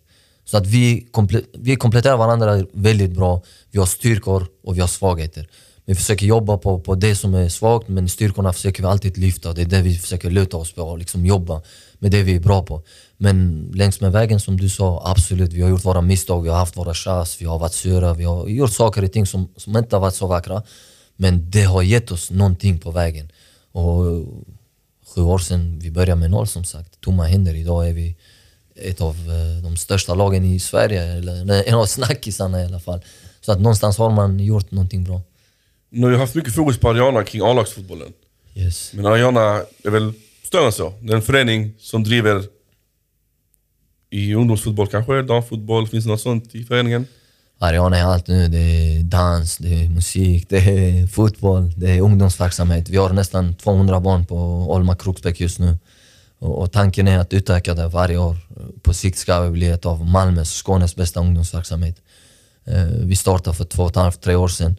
[0.46, 3.42] Så att vi, komple vi kompletterar varandra väldigt bra.
[3.70, 5.48] Vi har styrkor och vi har svagheter.
[5.84, 9.52] Vi försöker jobba på, på det som är svagt, men styrkorna försöker vi alltid lyfta.
[9.52, 11.62] Det är det vi försöker luta oss på och liksom jobba
[11.98, 12.82] med det vi är bra på.
[13.16, 16.56] Men längs med vägen, som du sa, absolut, vi har gjort våra misstag, vi har
[16.56, 19.76] haft våra chans, vi har varit sura, vi har gjort saker och ting som, som
[19.76, 20.62] inte har varit så vackra.
[21.16, 23.32] Men det har gett oss någonting på vägen.
[23.72, 24.04] Och
[25.14, 27.00] sju år sedan, vi började med noll som sagt.
[27.00, 27.54] Tomma händer.
[27.54, 28.16] Idag är vi
[28.76, 33.00] ett av eh, de största lagen i Sverige, eller en av snackisarna i alla fall.
[33.40, 35.20] Så att någonstans har man gjort någonting bra.
[35.90, 38.12] Nu har ju haft mycket fokus på Ariana kring A-lagsfotbollen.
[38.54, 38.92] Yes.
[38.92, 40.12] Men Ariana är väl
[40.42, 40.92] större än så?
[41.00, 42.44] Det är en förening som driver
[44.10, 47.06] i ungdomsfotboll kanske, damfotboll, finns det något sånt i föreningen?
[47.58, 48.48] Ariana är allt nu.
[48.48, 52.88] Det är dans, det är musik, det är fotboll, det är ungdomsverksamhet.
[52.88, 54.36] Vi har nästan 200 barn på
[54.72, 55.78] Olma Kroksbäck just nu.
[56.38, 58.36] Och, tanken är att utöka det varje år.
[58.82, 61.96] På sikt ska vi bli ett av Malmös, Skånes bästa ungdomsverksamhet.
[62.64, 64.76] Eh, vi startade för två och ett halvt, tre år sedan.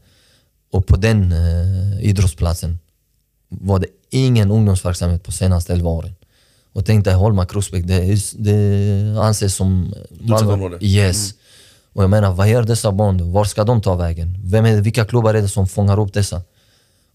[0.71, 2.79] Och på den eh, idrottsplatsen
[3.49, 6.15] var det ingen ungdomsverksamhet på senaste elva åren.
[6.73, 9.93] Och tänk dig Holma Kroksbäck, det, det anses som...
[10.19, 10.77] Malmö.
[10.81, 11.31] Yes.
[11.31, 11.37] Mm.
[11.93, 13.25] Och jag menar, vad gör dessa barn då?
[13.25, 14.37] Var ska de ta vägen?
[14.43, 16.41] Vem är, vilka klubbar är det som fångar upp dessa?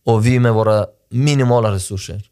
[0.05, 2.23] Och vi med våra minimala resurser,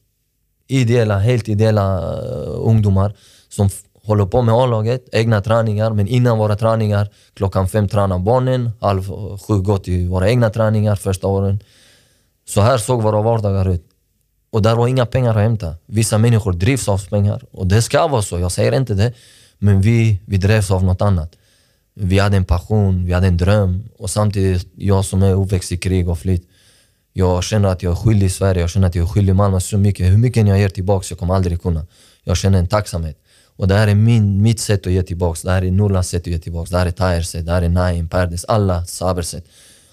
[0.71, 3.15] ideella, helt ideella uh, eh, ungdomar
[3.49, 3.69] som
[4.05, 9.11] håller på med A-laget, egna träningar, men innan våra träningar, klockan fem tränar barnen, halv
[9.11, 11.61] eh, sju går till våra egna träningar första åren.
[12.49, 13.87] Så här såg våra vardagar ut.
[14.53, 15.75] Och där var inga pengar att hämta.
[15.87, 19.13] Vissa människor drivs av pengar och det ska vara så, jag säger inte det.
[19.59, 21.37] Men vi, vi drevs av något annat.
[21.95, 25.77] Vi hade en passion, vi hade en dröm och samtidigt, jag som är uppväxt i
[25.77, 26.50] krig och flytt,
[27.13, 29.79] jag känner att jag är skyldig Sverige, jag känner att jag är skyldig Malmö så
[29.79, 30.07] mycket.
[30.07, 31.87] Hur mycket jag ger tillbaka, jag kommer aldrig kunna.
[32.25, 33.17] Jag känner en tacksamhet.
[33.57, 35.41] Och det här är min, mitt sätt att ge tillbaka.
[35.43, 36.71] Det här är Nurlas sätt att ge tillbaka.
[36.71, 39.45] Det här är Tahers sätt, det här är Naim, Perdes, alla Sabers sätt.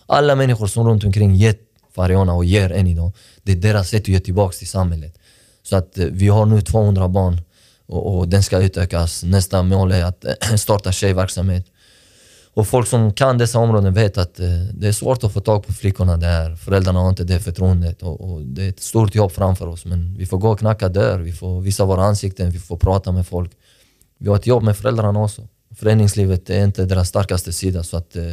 [0.05, 1.59] Alla människor som runt omkring gett
[1.95, 3.11] Fariona och ger än idag.
[3.43, 5.18] Det är deras sätt att ge tillbaka till samhället.
[5.63, 7.41] Så att eh, vi har nu 200 barn
[7.86, 9.24] och, och den ska utökas.
[9.24, 11.65] Nästa mål är att eh, starta tjejverksamhet.
[12.58, 15.68] Och folk som kan dessa områden vet att eh, det är svårt att få tag
[15.68, 16.55] på flickorna där.
[16.55, 19.86] Föräldrarna har inte det förtroendet och, och, det är ett stort jobb framför oss.
[19.86, 23.12] Men vi får gå och knacka dörr, vi får visa våra ansikten, vi får prata
[23.12, 23.51] med folk.
[24.18, 25.47] Vi har ett jobb med föräldrarna också.
[25.76, 28.24] Föreningslivet är inte deras starkaste sida så att eh,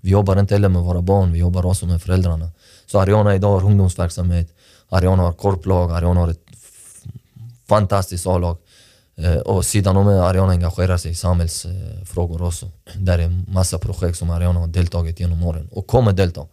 [0.00, 2.50] vi jobbar inte heller med våra barn, vi jobbar också med föräldrarna.
[2.86, 4.54] Så Ariana idag har ungdomsverksamhet,
[4.88, 6.46] Ariana har korplag, Ariana har ett
[7.68, 8.56] fantastiskt A-lag.
[9.22, 12.70] Eh, och sidan om Ariana engagerar sig i samhällsfrågor också.
[12.94, 16.46] Där är massa projekt som Ariana har deltagit genom åren och kommer delta.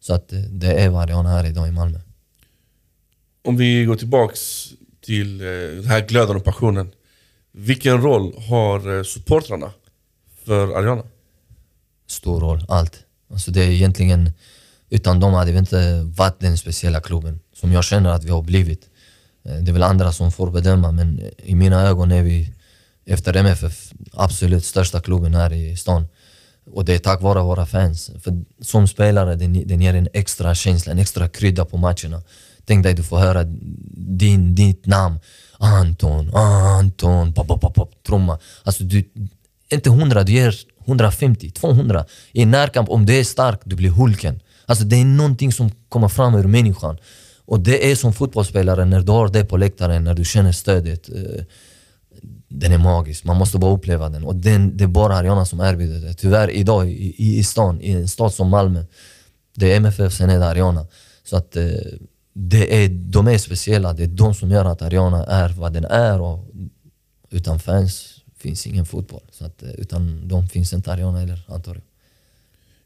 [0.00, 1.98] Så att eh, det är vad Ariana är idag i Malmö.
[3.44, 4.68] Om vi går tillbaks
[5.00, 6.90] till eh, den här glöden och passionen.
[7.52, 9.70] Vilken roll har supportrarna
[10.44, 11.02] för Ariana?
[12.06, 13.04] Stor roll, allt.
[13.30, 14.30] Alltså det är egentligen,
[14.90, 18.42] utan dem hade vi inte varit den speciella klubben som jag känner att vi har
[18.42, 18.87] blivit.
[19.48, 22.52] Eh, det är väl andra som får bedöma men i mina ögon är vi
[23.06, 26.06] efter MFF absolut största klubben här i stan.
[26.72, 28.10] Och det är tack vare våra fans.
[28.22, 32.22] För som spelare, den, ger en extra känsla, en extra krydda på matcherna.
[32.64, 33.44] Tänk dig du får höra
[33.94, 35.20] din, ditt namn.
[35.58, 38.38] Anton, Anton, pop, pop, pop, trumma.
[38.62, 39.04] Alltså du,
[39.72, 40.54] inte 100, du ger
[40.86, 42.04] 150, 200.
[42.32, 44.40] I närkamp, om du är stark, du blir Hulken.
[44.66, 46.98] Alltså det är någonting som kommer fram ur människan.
[47.48, 51.08] Och det är som fotbollsspelare, när du har det på läktaren, när du känner stödet.
[51.08, 51.44] Eh,
[52.48, 54.24] den är magisk, man måste bara uppleva den.
[54.24, 56.14] Och den, det är bara Ariana som erbjuder det.
[56.14, 58.84] Tyvärr idag i, i, stan, i en stad som Malmö,
[59.54, 60.86] det är MFF, sen är det Ariana.
[61.24, 61.64] Så att eh,
[62.32, 65.84] det är, de är speciella, det är de som gör att Ariana är vad den
[65.84, 66.20] är.
[66.20, 66.46] Och
[67.30, 69.22] utan fans finns ingen fotboll.
[69.32, 71.80] Så att, eh, utan de finns inte Ariana heller, antar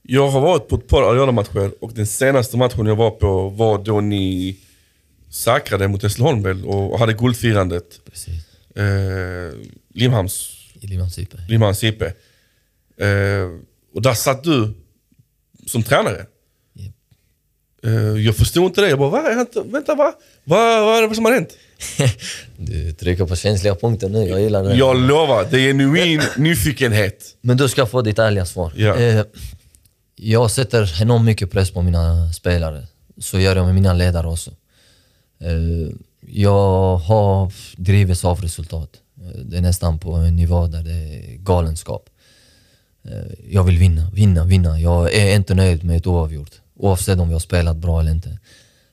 [0.02, 0.28] jag.
[0.28, 4.00] Har varit på ett par Ariana-matcher och den senaste matchen jag var på var då
[4.00, 4.56] ni
[5.30, 8.00] säkrade mot Hässleholm och hade guldfirandet.
[8.10, 8.34] Precis.
[8.76, 9.58] Eh,
[9.94, 11.34] Limhamns, Limhamns IP.
[11.48, 12.02] Limhamns IP.
[12.02, 12.08] Eh,
[13.94, 14.74] och där satt du
[15.66, 16.26] som tränare.
[16.78, 16.92] Yep.
[17.84, 17.92] Eh,
[18.24, 18.88] jag förstod inte det.
[18.88, 19.46] Jag bara, va?
[19.64, 20.12] Vänta, va?
[20.44, 21.56] Va- Vad är det som har hänt?
[22.56, 24.74] Du trycker på känsliga punkter nu, jag gillar det.
[24.74, 27.36] Jag lovar, det är genuin nyfikenhet.
[27.40, 28.72] Men du ska få ditt ärliga svar.
[28.76, 28.96] Ja.
[30.24, 32.86] Jag sätter enormt mycket press på mina spelare.
[33.18, 34.50] Så gör jag med mina ledare också.
[35.38, 35.88] Eh,
[36.20, 38.90] jag har drivits av resultat.
[39.20, 42.10] Eh, det är nästan på en nivå där det är galenskap.
[43.04, 44.80] Eh, jag vill vinna, vinna, vinna.
[44.80, 46.60] Jag är inte nöjd med ett oavgjort.
[46.76, 48.38] Oavsett om vi har spelat bra eller inte.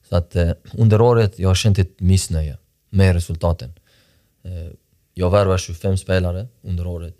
[0.09, 0.35] Så att
[0.73, 2.57] under året jag har känt ett missnöje
[2.89, 3.73] med resultaten.
[5.13, 7.15] Jag värvar 25 spelare under året.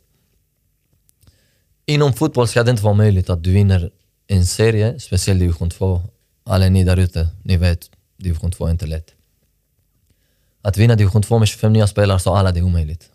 [1.86, 3.91] Inom fotboll ska det inte vara möjligt att du vinner
[4.32, 6.01] en serie, speciellt division 2.
[6.43, 9.13] Alla ni där ute, ni vet, division 2 är inte lätt.
[10.61, 13.09] Att vinna division 2 med 25 nya spelare sa alla det är omöjligt.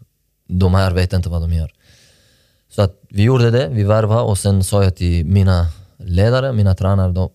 [0.48, 1.72] De här vet inte vad de gör.
[2.68, 6.74] Så att vi gjorde det, vi värvade och sen sa jag till mina ledare, mina
[6.74, 7.30] tränare då,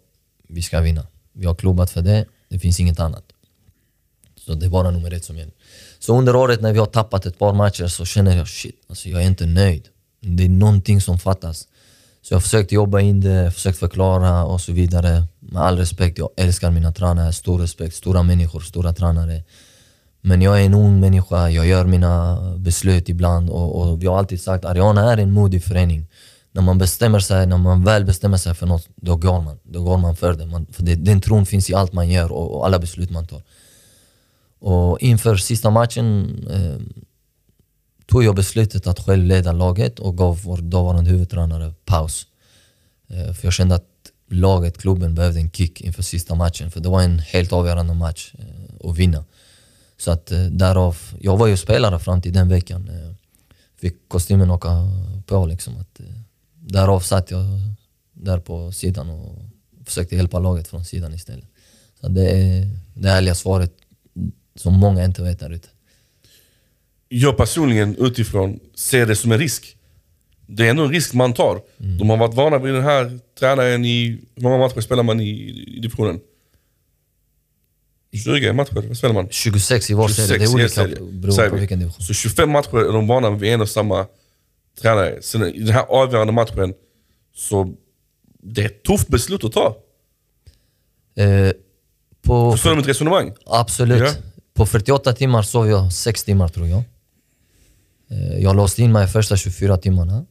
[0.47, 1.07] vi ska vinna.
[1.34, 3.23] Vi har klubbat för det, det finns inget annat.
[4.45, 5.53] Så det är bara nummer ett som gäller.
[5.99, 9.09] Så under året när vi har tappat ett par matcher så känner jag shit, alltså
[9.09, 9.88] jag är inte nöjd.
[10.19, 11.67] Det är någonting som fattas.
[12.30, 15.23] Så jag försökte jobba in det, försökte förklara och så vidare.
[15.39, 19.43] Med all respekt, jag älskar mina tränare, stor respekt, stora människor, stora tränare.
[20.21, 24.17] Men jag är en ung människa, jag gör mina beslut ibland och, och vi har
[24.17, 26.07] alltid sagt att Ariana är en modig förening.
[26.51, 29.59] När man bestämmer sig, när man väl bestämmer sig för något, då går man.
[29.63, 30.45] Då går man för det.
[30.45, 33.27] Man, för det, den tron finns i allt man gör och, och alla beslut man
[33.27, 33.41] tar.
[34.59, 36.99] Och inför sista matchen eh,
[38.10, 42.28] tog jag beslutet att själv leda laget och gav vår dåvarande huvudtränare paus.
[43.07, 43.86] Eh, för jag kände att
[44.30, 46.72] laget, klubben, behövde en kick inför sista matchen.
[46.72, 49.26] För det var en helt avgörande match eh, att vinna.
[49.97, 52.89] Så att eh, därav, jag var ju spelare fram till den veckan.
[53.82, 54.70] Fick kostymen åka
[55.26, 55.78] på liksom.
[55.78, 55.99] Att,
[56.60, 57.45] därav satt jag
[58.14, 59.36] där på sidan och
[59.86, 61.49] försökte hjälpa laget från sidan istället.
[62.01, 63.74] Så det är det ärliga svaret
[64.55, 65.68] som många inte vet där ute.
[67.10, 69.76] Jag personligen utifrån ser det som en risk.
[70.47, 71.62] Det är ändå en risk man tar.
[71.78, 74.22] De har varit vana vid den här tränaren i...
[74.36, 75.30] Hur många matcher spelar man i,
[75.68, 76.20] i divisionen?
[78.14, 79.28] 20 matcher, vad spelar man?
[79.30, 81.60] 26 i vår serie, det är olika beroende på vi.
[81.60, 82.01] vilken division.
[82.05, 84.05] Så 25 matcher är de vana vid en och samma
[84.82, 85.22] tränare.
[85.22, 86.74] Sen i den här avgörande matchen,
[87.36, 87.74] så
[88.43, 89.78] det är ett tufft beslut att ta.
[91.16, 91.51] Eh,
[92.22, 93.34] på, Förstår du mitt resonemang?
[93.45, 93.99] absolut.
[93.99, 94.14] Ja.
[94.53, 96.84] På 48 timmar sov jag 6 timmar tror jag.
[98.12, 100.26] Eh, jag låste in mig första 24 timmarna.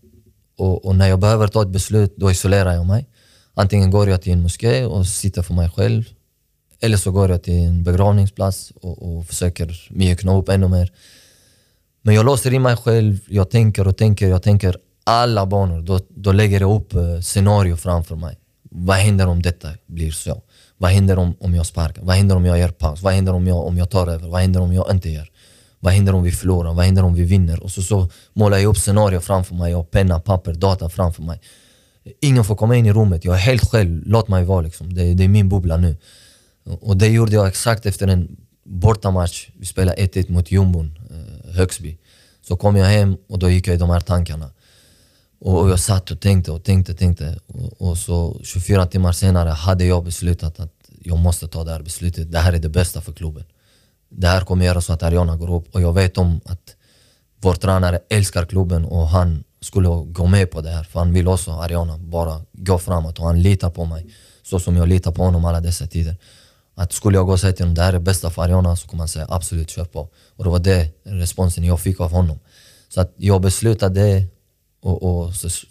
[0.59, 3.09] Och, och när jag behöver ta ett beslut, då isolerar jag mig.
[3.55, 6.05] Antingen går jag till en moské och sitter för mig själv.
[6.81, 10.93] Eller så går jag till en begravningsplats och, och försöker mjukna upp ännu mer.
[12.03, 15.83] Men jag låser in mig själv, jag tänker och tänker, jag tänker alla banor.
[15.83, 18.39] Då, då lägger jag upp eh, scenario framför mig.
[18.71, 20.43] Vad händer om detta blir så?
[20.77, 22.03] Vad händer om, om jag sparkar?
[22.03, 23.03] Vad händer om jag gör paus?
[23.03, 24.29] Vad händer om jag, om jag tar över?
[24.29, 25.31] Vad händer om jag inte gör?
[25.81, 26.75] Vad händer om vi förlorar?
[26.75, 27.63] Vad händer om vi vinner?
[27.63, 31.23] Och så, så målar jag upp scenarier framför mig, jag har penna, papper, data framför
[31.23, 31.41] mig.
[32.21, 34.95] Ingen får komma in i rummet, jag är helt själv, låt mig vara liksom.
[34.95, 35.97] det, det är min bubbla nu.
[36.65, 39.49] Och det gjorde jag exakt efter en bortamatch.
[39.59, 41.99] Vi spelade 1-1 mot jumbon, eh, Högsby.
[42.43, 44.51] Så kom jag hem och då gick jag i de här tankarna.
[45.41, 47.39] Och, och jag satt och tänkte och tänkte, tänkte.
[47.47, 50.73] Och, och så 24 timmar senare hade jag beslutat att
[51.03, 52.33] jag måste ta det här beslutet.
[52.33, 53.45] Det här är det bästa för klubben.
[54.09, 55.75] Det här kommer göra så att Ariana går upp.
[55.75, 56.77] Och jag vet om att
[57.41, 60.85] vår tränare älskar klubben och han skulle gå med på det här.
[60.85, 64.07] För han vill också Ariana bara gå framåt och han litar på mig.
[64.43, 66.17] Så som jag litar på honom alla dessa tider.
[66.75, 68.89] Att skulle jag gå och säga till honom det här är bästa för Ariana så
[68.89, 70.09] kommer han säga absolut kör på.
[70.37, 72.39] Och det var det responsen jag fick av honom.
[72.89, 74.27] Så att jag beslutade
[74.83, 75.67] och, och så, så,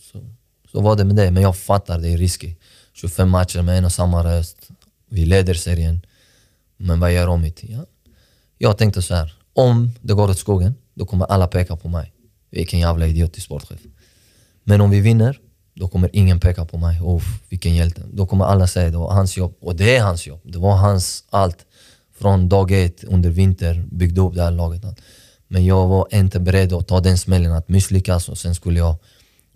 [0.71, 1.31] så var det med det.
[1.31, 2.55] Men jag fattar det är risky.
[2.93, 4.57] 25 matcher med en och samma röst.
[5.09, 6.01] Vi leder serien.
[6.77, 7.63] Men vad gör om mitt?
[7.63, 7.85] Ja.
[8.57, 9.33] Jag tänkte så här.
[9.53, 12.13] Om det går åt skogen, då kommer alla peka på mig.
[12.51, 13.79] Vilken jävla idiot till sportchef.
[14.63, 15.39] Men om vi vinner,
[15.73, 16.99] då kommer ingen peka på mig.
[17.03, 18.01] Uff, vilken hjälte.
[18.13, 19.55] Då kommer alla säga det var hans jobb.
[19.59, 20.41] Och det är hans jobb.
[20.43, 21.65] Det var hans allt.
[22.19, 24.83] Från dag ett under vinter byggde upp det här laget.
[25.47, 28.95] Men jag var inte beredd att ta den smällen att misslyckas och sen skulle jag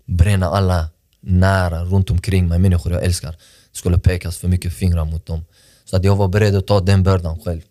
[0.06, 0.90] bränna alla
[1.20, 3.32] nära runt omkring mig, människor jag älskar.
[3.32, 5.46] Det skulle pekas för mycket fingrar mot dem.
[5.86, 7.62] Så att jag var beredd att ta den bördan själv.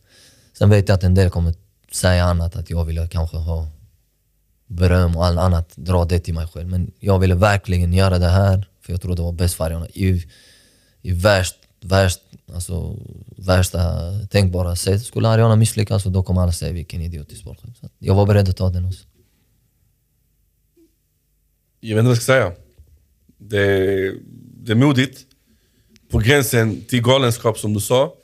[0.61, 1.55] Sen vet jag att en del kommer
[1.93, 3.69] säga annat, att jag ville kanske ha
[4.67, 6.69] beröm och allt annat, dra det till mig själv.
[6.69, 9.89] Men jag ville verkligen göra det här, för jag tror det var bäst för Ariana.
[9.89, 10.25] I,
[11.03, 12.21] i värst, värst,
[12.55, 12.97] alltså,
[13.37, 13.79] värsta
[14.31, 17.91] tänkbara sätt skulle Ariana misslyckas och då kommer alla säga vilken idiotisk sportchef.
[17.99, 19.05] Jag var beredd att ta den också.
[21.81, 22.53] Jag vet inte vad jag ska säga.
[23.39, 24.15] Det,
[24.65, 25.21] det är modigt.
[26.11, 28.15] På gränsen till galenskap som du sa.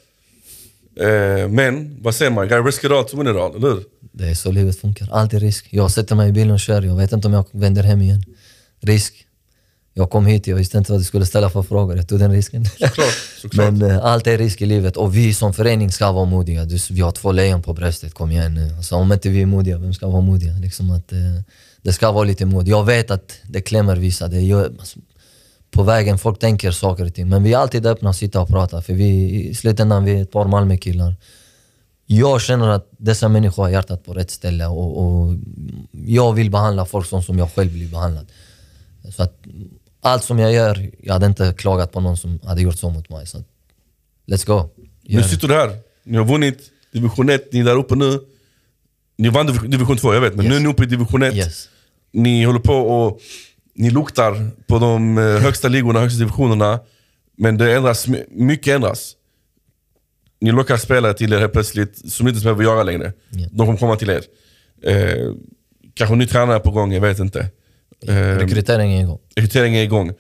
[1.01, 2.65] Eh, men vad säger man?
[2.65, 3.85] Risk it all to win it all, eller hur?
[4.13, 5.09] Det är så livet funkar.
[5.13, 5.69] Alltid risk.
[5.71, 6.83] Jag sätter mig i bilen och kör.
[6.83, 8.25] Jag vet inte om jag vänder hem igen.
[8.81, 9.27] Risk.
[9.95, 11.97] Jag kom hit, jag visste inte vad du skulle ställa för frågor.
[11.97, 12.65] Jag tog den risken.
[12.65, 13.73] Såklart, såklart.
[13.73, 16.65] Men uh, allt är risk i livet och vi som förening ska vara modiga.
[16.65, 18.75] Du, vi har två lejon på bröstet, kom igen nu.
[18.77, 20.53] Alltså, om inte vi är modiga, vem ska vara modiga?
[20.53, 21.19] Liksom att, uh,
[21.83, 22.69] det ska vara lite mod.
[22.69, 24.29] Jag vet att det klämmer vissa.
[24.29, 24.99] Det gör, alltså,
[25.77, 27.29] på vägen, folk tänker saker och ting.
[27.29, 28.83] Men vi är alltid öppna att sitta och prata.
[28.83, 29.09] För vi,
[29.49, 31.15] i slutändan vi är ett par Malmökillar.
[32.07, 35.35] Jag känner att dessa människor har hjärtat på rätt ställe och, och
[35.93, 38.27] jag vill behandla folk som, som jag själv blir behandlad.
[39.17, 39.43] Så att
[40.01, 43.09] allt som jag gör, jag hade inte klagat på någon som hade gjort så mot
[43.09, 43.27] mig.
[43.27, 43.45] Så
[44.27, 44.69] let's go.
[45.03, 46.59] Nu sitter du här, ni har vunnit
[46.93, 48.21] division 1, ni är där uppe nu.
[49.19, 50.51] Ni vann division 2, jag vet, men yes.
[50.51, 51.35] nu är ni uppe i division 1.
[51.35, 51.69] Yes.
[52.13, 53.21] Ni håller på och
[53.77, 56.81] ni luktar på de eh, högsta ligorna, högsta divisionerna.
[57.37, 59.13] Men det ändras, mycket ändras.
[60.41, 63.13] Ni lockar spelare till er helt plötsligt som ni inte behöver göra längre.
[63.31, 63.51] Yeah.
[63.53, 64.23] De kommer komma till er.
[64.83, 65.35] Eh,
[65.95, 67.51] kanske ny tränare på gång, jag vet inte.
[68.07, 69.19] Eh, rekryteringen är igång.
[69.37, 70.13] Rekryteringen är igång.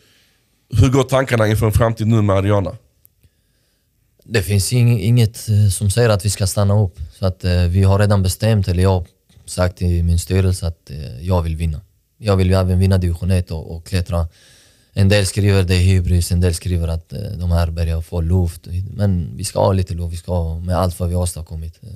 [0.70, 2.76] Hur går tankarna inför en framtid nu med Ariana?
[4.24, 6.98] Det finns inget eh, som säger att vi ska stanna upp.
[7.18, 9.06] Så att, eh, vi har redan bestämt, eller jag har
[9.46, 10.90] sagt till min styrelse att
[11.20, 11.80] jag vill vinna.
[12.18, 14.28] Jag vill ju även vinna division 1 och, och klättra.
[14.92, 18.20] En del skriver det är hybris, en del skriver att eh, de här börjar få
[18.20, 18.66] luft.
[18.90, 21.80] Men vi ska ha lite luft, vi ska ha med allt vad vi har åstadkommit.
[21.82, 21.88] Eh,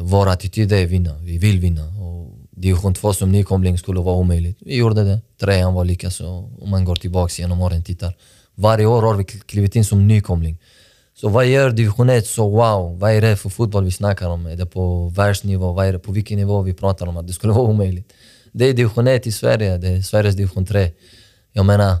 [0.00, 1.84] vår attityd är att vinna, vi vill vinna.
[1.86, 4.58] Och division 2 som nykomling skulle vara omöjligt.
[4.60, 5.20] Vi gjorde det.
[5.40, 6.26] Trean var likaså.
[6.60, 8.14] Om man går tillbaka genom åren och tittar.
[8.54, 10.58] Varje år har vi klivit in som nykomling.
[11.14, 12.98] Så vad gör division 1 så wow?
[12.98, 14.46] Vad är det för fotboll vi snackar om?
[14.46, 15.72] Är det på världsnivå?
[15.72, 18.12] Vad är det, på vilken nivå vi pratar om att det skulle vara omöjligt?
[18.58, 20.90] Det är division 1 i Sverige, det är Sveriges division 3.
[21.52, 21.96] Jag menar,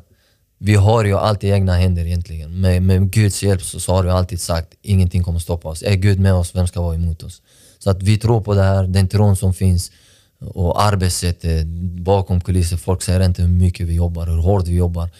[0.58, 2.60] vi har ju alltid egna händer egentligen.
[2.60, 5.82] Med, med Guds hjälp så, så har vi alltid sagt ingenting kommer stoppa oss.
[5.82, 7.42] Är Gud med oss, vem ska vara emot oss?
[7.78, 9.92] Så att vi tror på det här, den tron som finns
[10.38, 11.66] och arbetssättet
[12.00, 12.76] bakom kulisser.
[12.76, 15.10] Folk säger inte hur mycket vi jobbar, hur hårt vi jobbar.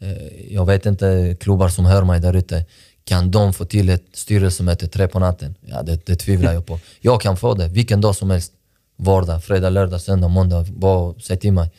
[0.00, 2.64] Eh, jag vet inte, klubbar som hör mig där ute,
[3.04, 5.54] kan de få till ett styrelsemöte tre på natten?
[5.66, 6.80] Ja, det, det tvivlar jag på.
[7.00, 8.52] Jag kan få det vilken dag som helst
[8.98, 10.66] vardag, fredag, lördag, söndag, måndag.
[10.70, 11.70] Bara säg till mig.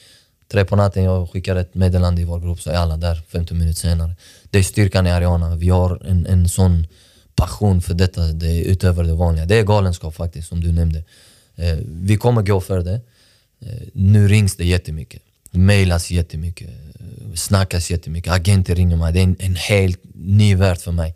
[0.51, 3.57] Tre på natten, jag skickar ett meddelande i vår grupp så är alla där 15
[3.57, 4.15] minuter senare.
[4.49, 5.55] Det är styrkan i Ariana.
[5.55, 6.87] Vi har en, en sån
[7.35, 9.45] passion för detta, det är utöver det vanliga.
[9.45, 11.03] Det är galenskap faktiskt, som du nämnde.
[11.55, 13.01] Eh, vi kommer gå för det.
[13.61, 15.21] Eh, nu rings det jättemycket.
[15.51, 16.69] mejlas jättemycket.
[16.69, 18.33] Eh, snackas jättemycket.
[18.33, 19.13] Agenter ringer mig.
[19.13, 21.15] Det är en, en helt ny värld för mig.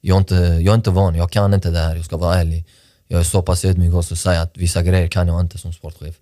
[0.00, 2.40] Jag är, inte, jag är inte van, jag kan inte det här, jag ska vara
[2.40, 2.64] ärlig.
[3.12, 5.72] Jag är så pass ödmjuk också att säga att vissa grejer kan jag inte som
[5.72, 6.14] sportchef.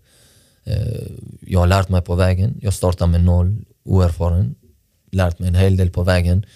[0.64, 1.02] Eh,
[1.40, 2.58] jag har lärt mig på vägen.
[2.62, 4.54] Jag startade med noll, oerfaren.
[5.10, 6.46] Lärt mig en hel del på vägen.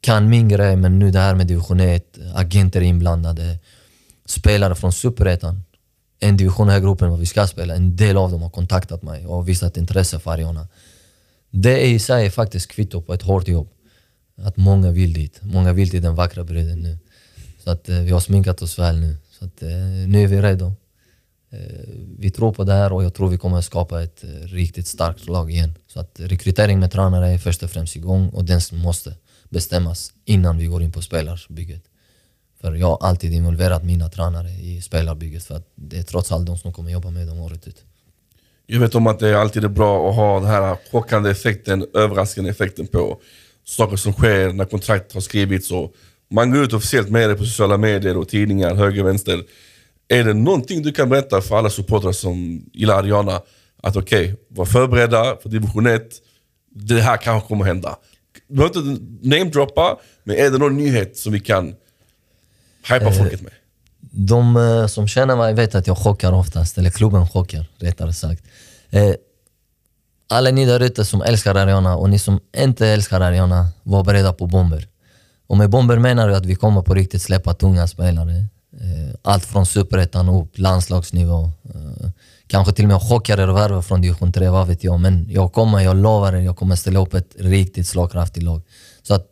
[0.00, 3.58] Kan min grej, men nu det här med division 1, agenter inblandade,
[4.26, 5.62] spelare från superettan.
[6.20, 7.74] En division högre upp än vad vi ska spela.
[7.74, 10.68] En del av dem har kontaktat mig och visat intresse för Ariana.
[11.50, 13.68] Det är i sig faktiskt kvitto på ett hårt jobb.
[14.36, 15.38] Att många vill dit.
[15.42, 16.98] Många vill till den vackra bredden nu.
[17.64, 19.16] Så att eh, vi har sminkat oss väl nu.
[19.42, 20.72] Så att, eh, nu är vi redo.
[21.50, 21.58] Eh,
[22.18, 24.86] vi tror på det här och jag tror vi kommer att skapa ett eh, riktigt
[24.86, 25.74] starkt lag igen.
[25.86, 29.14] Så att rekrytering med tränare är först och främst igång och den måste
[29.48, 31.82] bestämmas innan vi går in på spelarbygget.
[32.60, 36.46] För jag har alltid involverat mina tränare i spelarbygget för att det är trots allt
[36.46, 37.84] de som kommer jobba med dem året ut.
[38.66, 42.50] Jag vet om att det alltid är bra att ha den här chockande effekten, överraskande
[42.50, 43.20] effekten på
[43.64, 45.94] saker som sker när kontrakt har skrivits och
[46.32, 49.44] man går ut officiellt med det på sociala medier och tidningar, höger, vänster.
[50.08, 53.40] Är det någonting du kan berätta för alla supportrar som gillar Ariana?
[53.82, 56.02] Att okej, okay, var förberedda för division 1.
[56.74, 57.96] Det här kanske kommer hända.
[58.48, 61.74] Du behöver inte namedroppa, men är det någon nyhet som vi kan
[62.82, 63.52] hypa eh, folket med?
[64.00, 68.44] De eh, som känner mig vet att jag chockar oftast, eller klubben chockar rättare sagt.
[68.90, 69.14] Eh,
[70.28, 74.32] alla ni där ute som älskar Ariana och ni som inte älskar Ariana, var beredda
[74.32, 74.88] på bomber.
[75.52, 78.36] Och med bomber menar jag att vi kommer på riktigt släppa tunga spelare.
[78.80, 81.50] Eh, allt från superettan upp, landslagsnivå.
[81.74, 82.10] Eh,
[82.46, 85.00] kanske till och med chockade värva från division 3, vad vet jag.
[85.00, 88.62] Men jag kommer, jag lovar er, jag kommer ställa upp ett riktigt slagkraftigt lag.
[89.02, 89.26] Så att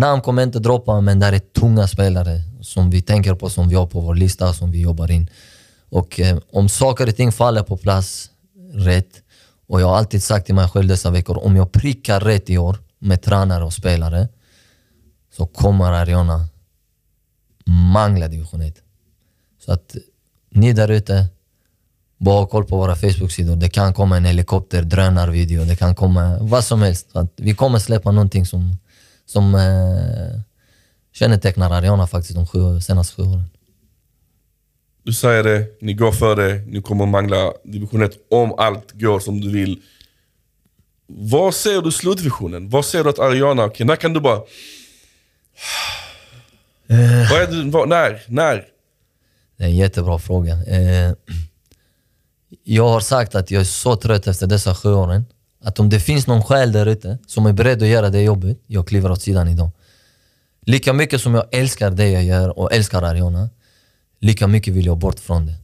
[0.00, 3.74] namn kommer inte droppa, men det är tunga spelare som vi tänker på, som vi
[3.74, 5.30] har på vår lista, som vi jobbar in.
[5.90, 8.30] Och eh, om saker och ting faller på plats
[8.72, 9.10] rätt,
[9.68, 12.58] och jag har alltid sagt till mig själv dessa veckor, om jag prickar rätt i
[12.58, 14.28] år med tränare och spelare,
[15.38, 16.46] så kommer Ariana
[17.92, 18.74] mangla division 1.
[19.58, 19.96] Så att
[20.50, 21.26] ni där ute,
[22.18, 23.56] bara ha koll på våra Facebook-sidor.
[23.56, 27.10] Det kan komma en helikopter, drönarvideo, det kan komma vad som helst.
[27.12, 28.76] Så att vi kommer släppa någonting som,
[29.26, 30.40] som eh,
[31.12, 33.44] kännetecknar Ariana faktiskt de sju, senaste sju åren.
[35.02, 39.20] Du säger det, ni går för det, ni kommer mangla division 1 om allt går
[39.20, 39.82] som du vill.
[41.06, 42.68] Vad ser du slutvisionen?
[42.68, 44.40] Vad ser du att Ariana, okay, när kan du bara...
[46.88, 47.30] Eh.
[47.30, 48.22] vad är du, vad, när?
[48.26, 48.64] När?
[49.56, 50.52] Det är en jättebra fråga.
[50.52, 51.12] Eh,
[52.64, 55.24] jag har sagt att jag är så trött efter dessa sju åren.
[55.64, 58.58] Att om det finns någon själ där ute som är beredd att göra det jobbet,
[58.66, 59.70] jag kliver åt sidan idag.
[60.66, 63.50] Lika mycket som jag älskar det jag gör och älskar Ariana,
[64.20, 65.54] lika mycket vill jag bort från det.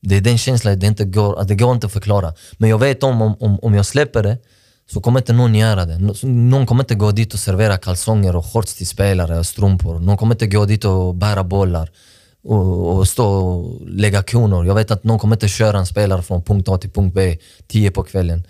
[0.00, 2.34] Det är den känslan det inte går, att det går inte att förklara.
[2.52, 4.38] Men jag vet om, om, om jag släpper det
[4.92, 5.98] så kommer inte någon göra det.
[6.26, 9.98] Någon kommer inte gå dit och servera kalsonger och shorts till spelare och strumpor.
[9.98, 11.90] Någon kommer inte gå dit och bära bollar
[12.44, 14.66] och, och stå och lägga kronor.
[14.66, 17.38] Jag vet att någon kommer inte köra en spelare från punkt A till punkt B
[17.66, 18.44] tio på kvällen.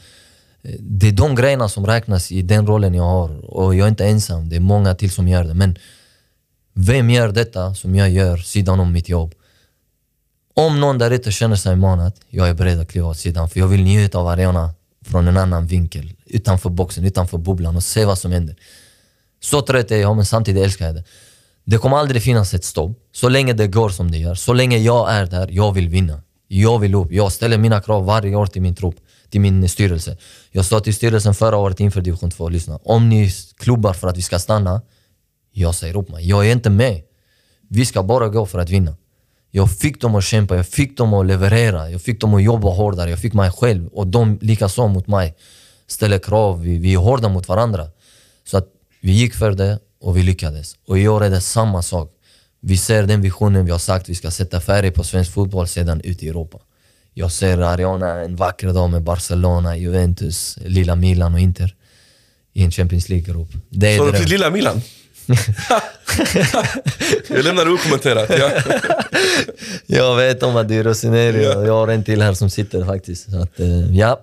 [0.81, 3.55] Det är de grejerna som räknas i den rollen jag har.
[3.55, 5.55] Och jag är inte ensam, det är många till som gör det.
[5.55, 5.79] Men
[6.75, 9.35] vem gör detta som jag gör sidan om mitt jobb?
[10.55, 13.49] Om någon där ute känner sig manad, jag är beredd att kliva åt sidan.
[13.49, 14.71] För jag vill njuta av arenan
[15.03, 16.13] från en annan vinkel.
[16.27, 18.57] Utanför boxen, utanför bubblan och se vad som händer.
[19.41, 21.05] Så trött är jag, men samtidigt älskar jag det.
[21.65, 22.99] Det kommer aldrig finnas ett stopp.
[23.13, 24.35] Så länge det går som det gör.
[24.35, 26.23] Så länge jag är där, jag vill vinna.
[26.49, 27.13] Jag vill upp.
[27.13, 28.95] Jag ställer mina krav varje år till min trupp,
[29.31, 30.17] till min styrelse.
[30.51, 32.79] Jag sa till styrelsen förra året inför division 2, lyssna.
[32.85, 34.83] Om ni klubbar för att vi ska stanna,
[35.53, 36.29] jag säger upp mig.
[36.29, 37.03] Jag är inte med.
[37.69, 38.97] Vi ska bara gå för att vinna.
[39.55, 42.69] Jag fick dem att kämpa, jag fick dem att leverera, jag fick dem att jobba
[42.69, 45.35] hårdare, jag fick mig själv och de likaså mot mig.
[45.87, 47.87] Ställer krav, vi, vi är hårda mot varandra.
[48.45, 48.67] Så att
[49.01, 50.77] vi gick för det och vi lyckades.
[50.87, 52.11] Och i år är det samma sak.
[52.61, 56.01] Vi ser den visionen vi har sagt, vi ska sätta färg på svensk fotboll sedan
[56.01, 56.59] ut i Europa.
[57.15, 61.75] Jag ser Ariana en vacker dag med Barcelona, Juventus, lilla Milan och Inter
[62.53, 63.53] i en Champions League-grupp.
[63.53, 64.83] Så du till lilla Milan?
[67.29, 68.31] Jag lämnar det okommenterat.
[68.39, 68.51] Ja.
[69.87, 72.85] jag vet om att du är Rosineri och jag har en till här som sitter
[72.85, 73.31] faktiskt.
[73.31, 74.21] Så att, eh, ja,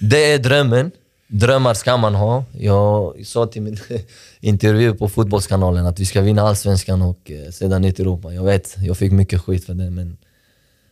[0.00, 0.90] det är drömmen.
[1.26, 2.44] Drömmar ska man ha.
[2.52, 3.78] Jag sa till min
[4.40, 8.32] intervju på Fotbollskanalen att vi ska vinna Allsvenskan och eh, sedan ut i Europa.
[8.32, 10.16] Jag vet, jag fick mycket skit för det, men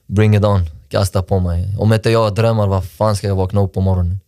[0.07, 0.61] bring it on.
[0.89, 1.77] Kasta på mig.
[1.79, 4.21] Om inte jag drömmar, vad fan ska jag vakna upp på morgonen?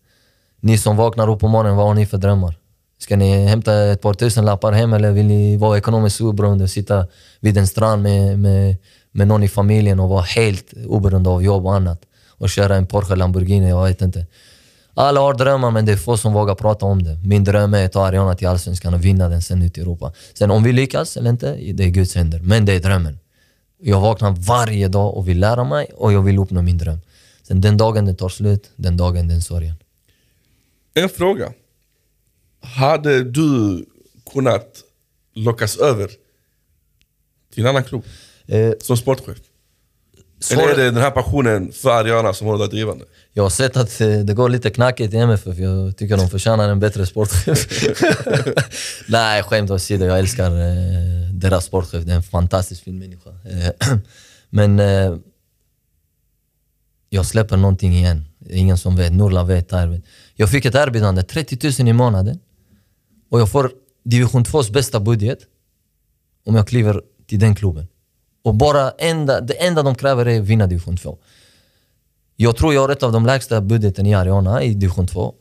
[0.61, 2.55] Ni som vaknar upp på morgonen, vad har ni för drömmar?
[3.05, 6.71] Ska ni hämta ett par tusen lappar hem eller vill ni vara ekonomiskt oberoende, och
[6.71, 7.07] sitta
[7.41, 8.77] vid en strand med, med,
[9.13, 12.01] med någon i familjen och vara helt oberoende av jobb och annat?
[12.29, 14.27] Och köra en Porsche Lamborghini, jag vet inte.
[14.95, 17.19] Alla har drömmar men det är få som vågar prata om det.
[17.25, 20.13] Min dröm är att ta Ariana till Allsvenskan och vinna den sen ut i Europa.
[20.35, 22.39] Sen om vi lyckas eller inte, det är Guds händer.
[22.39, 23.19] Men det är drömmen.
[23.83, 27.01] Jag vaknar varje dag och vill lära mig och jag vill uppnå min dröm.
[27.43, 29.75] Sen den dagen den tar slut, den dagen den sorgen.
[30.95, 31.53] En fråga.
[32.65, 33.85] Hade du
[34.33, 34.83] kunnat
[35.35, 36.11] lockas över
[37.55, 38.05] till en annan klubb?
[38.47, 39.39] Eh, som sportchef?
[40.53, 43.05] Eller är det den här passionen för Ariana som håller dig drivande?
[43.33, 45.59] Jag har sett att eh, det går lite knackigt i MFF.
[45.59, 47.85] Jag tycker de förtjänar en bättre sportchef.
[49.09, 50.05] Nej, skämt åsido.
[50.05, 52.05] Jag älskar eh, deras sportchef.
[52.05, 53.31] Det är en fantastiskt fin människa.
[53.31, 53.97] Eh,
[54.51, 55.17] men eh,
[57.09, 58.25] jag släpper någonting igen.
[58.51, 59.13] Ingen som vet.
[59.13, 59.73] Nurla vet.
[60.35, 62.39] Jag fick ett erbjudande, 30 000 i månaden.
[63.29, 63.73] Och jag får
[64.05, 65.39] division 2s bästa budget
[66.47, 67.89] om jag kliver till den klubben.
[68.43, 71.19] Och bara enda, det enda de kräver är att vinna division 2.
[72.37, 75.35] Jag tror jag har ett av de lägsta budgeten i Ariana i division 2.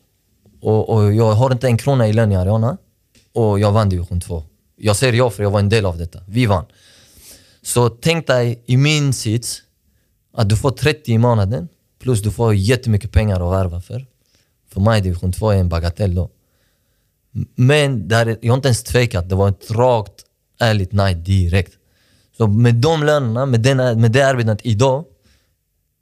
[0.61, 2.77] Och, och, jag har inte en krona i lön i Ariana.
[3.33, 4.43] Och jag vann division 2.
[4.75, 6.19] Jag säger ja för jag var en del av detta.
[6.27, 6.65] Vi vann.
[7.61, 9.61] Så tänk dig i min sits
[10.33, 11.67] att du får 30 i månaden
[11.99, 14.05] plus du får jättemycket pengar att värva för.
[14.69, 16.29] För mig division 2 är en bagatell då.
[17.55, 19.29] Men där, jag har inte ens tvekat.
[19.29, 20.13] Det var ett rakt,
[20.59, 21.73] ärligt nej direkt.
[22.37, 25.05] Så med de lönerna, med, den, med det arbetet idag,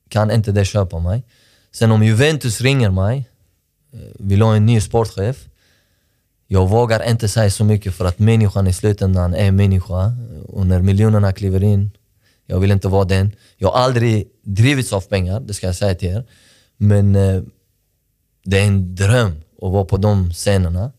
[0.10, 1.24] kan inte det köpa mig.
[1.72, 3.30] Sen om Juventus ringer mig,
[3.94, 5.48] eh, vill ha en ny sportchef.
[6.48, 10.12] Jag vågar inte säga så mycket för att människan i slutändan är människa.
[10.48, 11.92] Och när miljonerna kliver in,
[12.46, 13.32] jag vill inte vara den.
[13.58, 16.24] Jag har aldrig drivits av pengar, det ska jag säga till er.
[16.78, 17.44] Men eh,
[18.44, 20.92] det är en dröm att vara på de scenerna.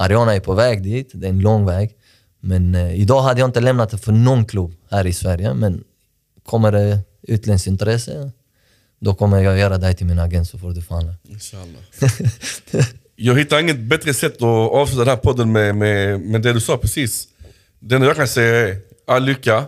[0.00, 1.96] Ariana är på väg dit, det är en lång väg.
[2.40, 5.54] Men eh, idag hade jag inte lämnat det för någon klubb här i Sverige.
[5.54, 5.84] Men
[6.44, 8.30] kommer det utländskt intresse,
[9.00, 11.14] då kommer jag göra dig till min agent så får du fan
[13.16, 16.60] jag hittar inget bättre sätt att avsluta den här podden med, med, med det du
[16.60, 17.28] sa precis.
[17.78, 18.76] Det enda jag kan säga är
[19.06, 19.64] all lycka.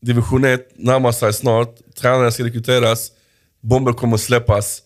[0.00, 1.76] Division 1 närmar sig snart.
[2.00, 3.12] Tränare ska rekryteras.
[3.60, 4.82] Bomber kommer att släppas.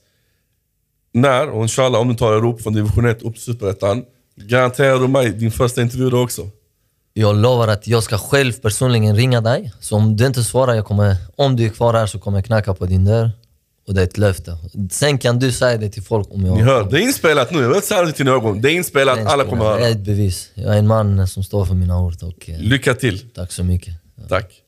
[1.12, 4.04] När, och inshallah om du tar Europa från division 1 upp till superettan,
[4.36, 6.48] garanterar du mig din första intervju då också?
[7.12, 9.72] Jag lovar att jag ska själv personligen ringa dig.
[9.80, 12.44] Så om du inte svarar, jag kommer, om du är kvar här så kommer jag
[12.44, 13.30] knacka på din dörr.
[13.86, 14.56] Och det är ett löfte.
[14.90, 16.56] Sen kan du säga det till folk om jag...
[16.56, 17.60] Ni hör, det är inspelat nu.
[17.60, 18.60] Jag vill inte säga det till någon.
[18.60, 19.76] Det är inspelat, alla kommer höra.
[19.76, 20.50] Det är ett bevis.
[20.54, 22.22] Jag är en man som står för mina ord.
[22.22, 23.18] Och, Lycka till.
[23.34, 23.94] Tack så mycket.
[24.28, 24.62] Tack.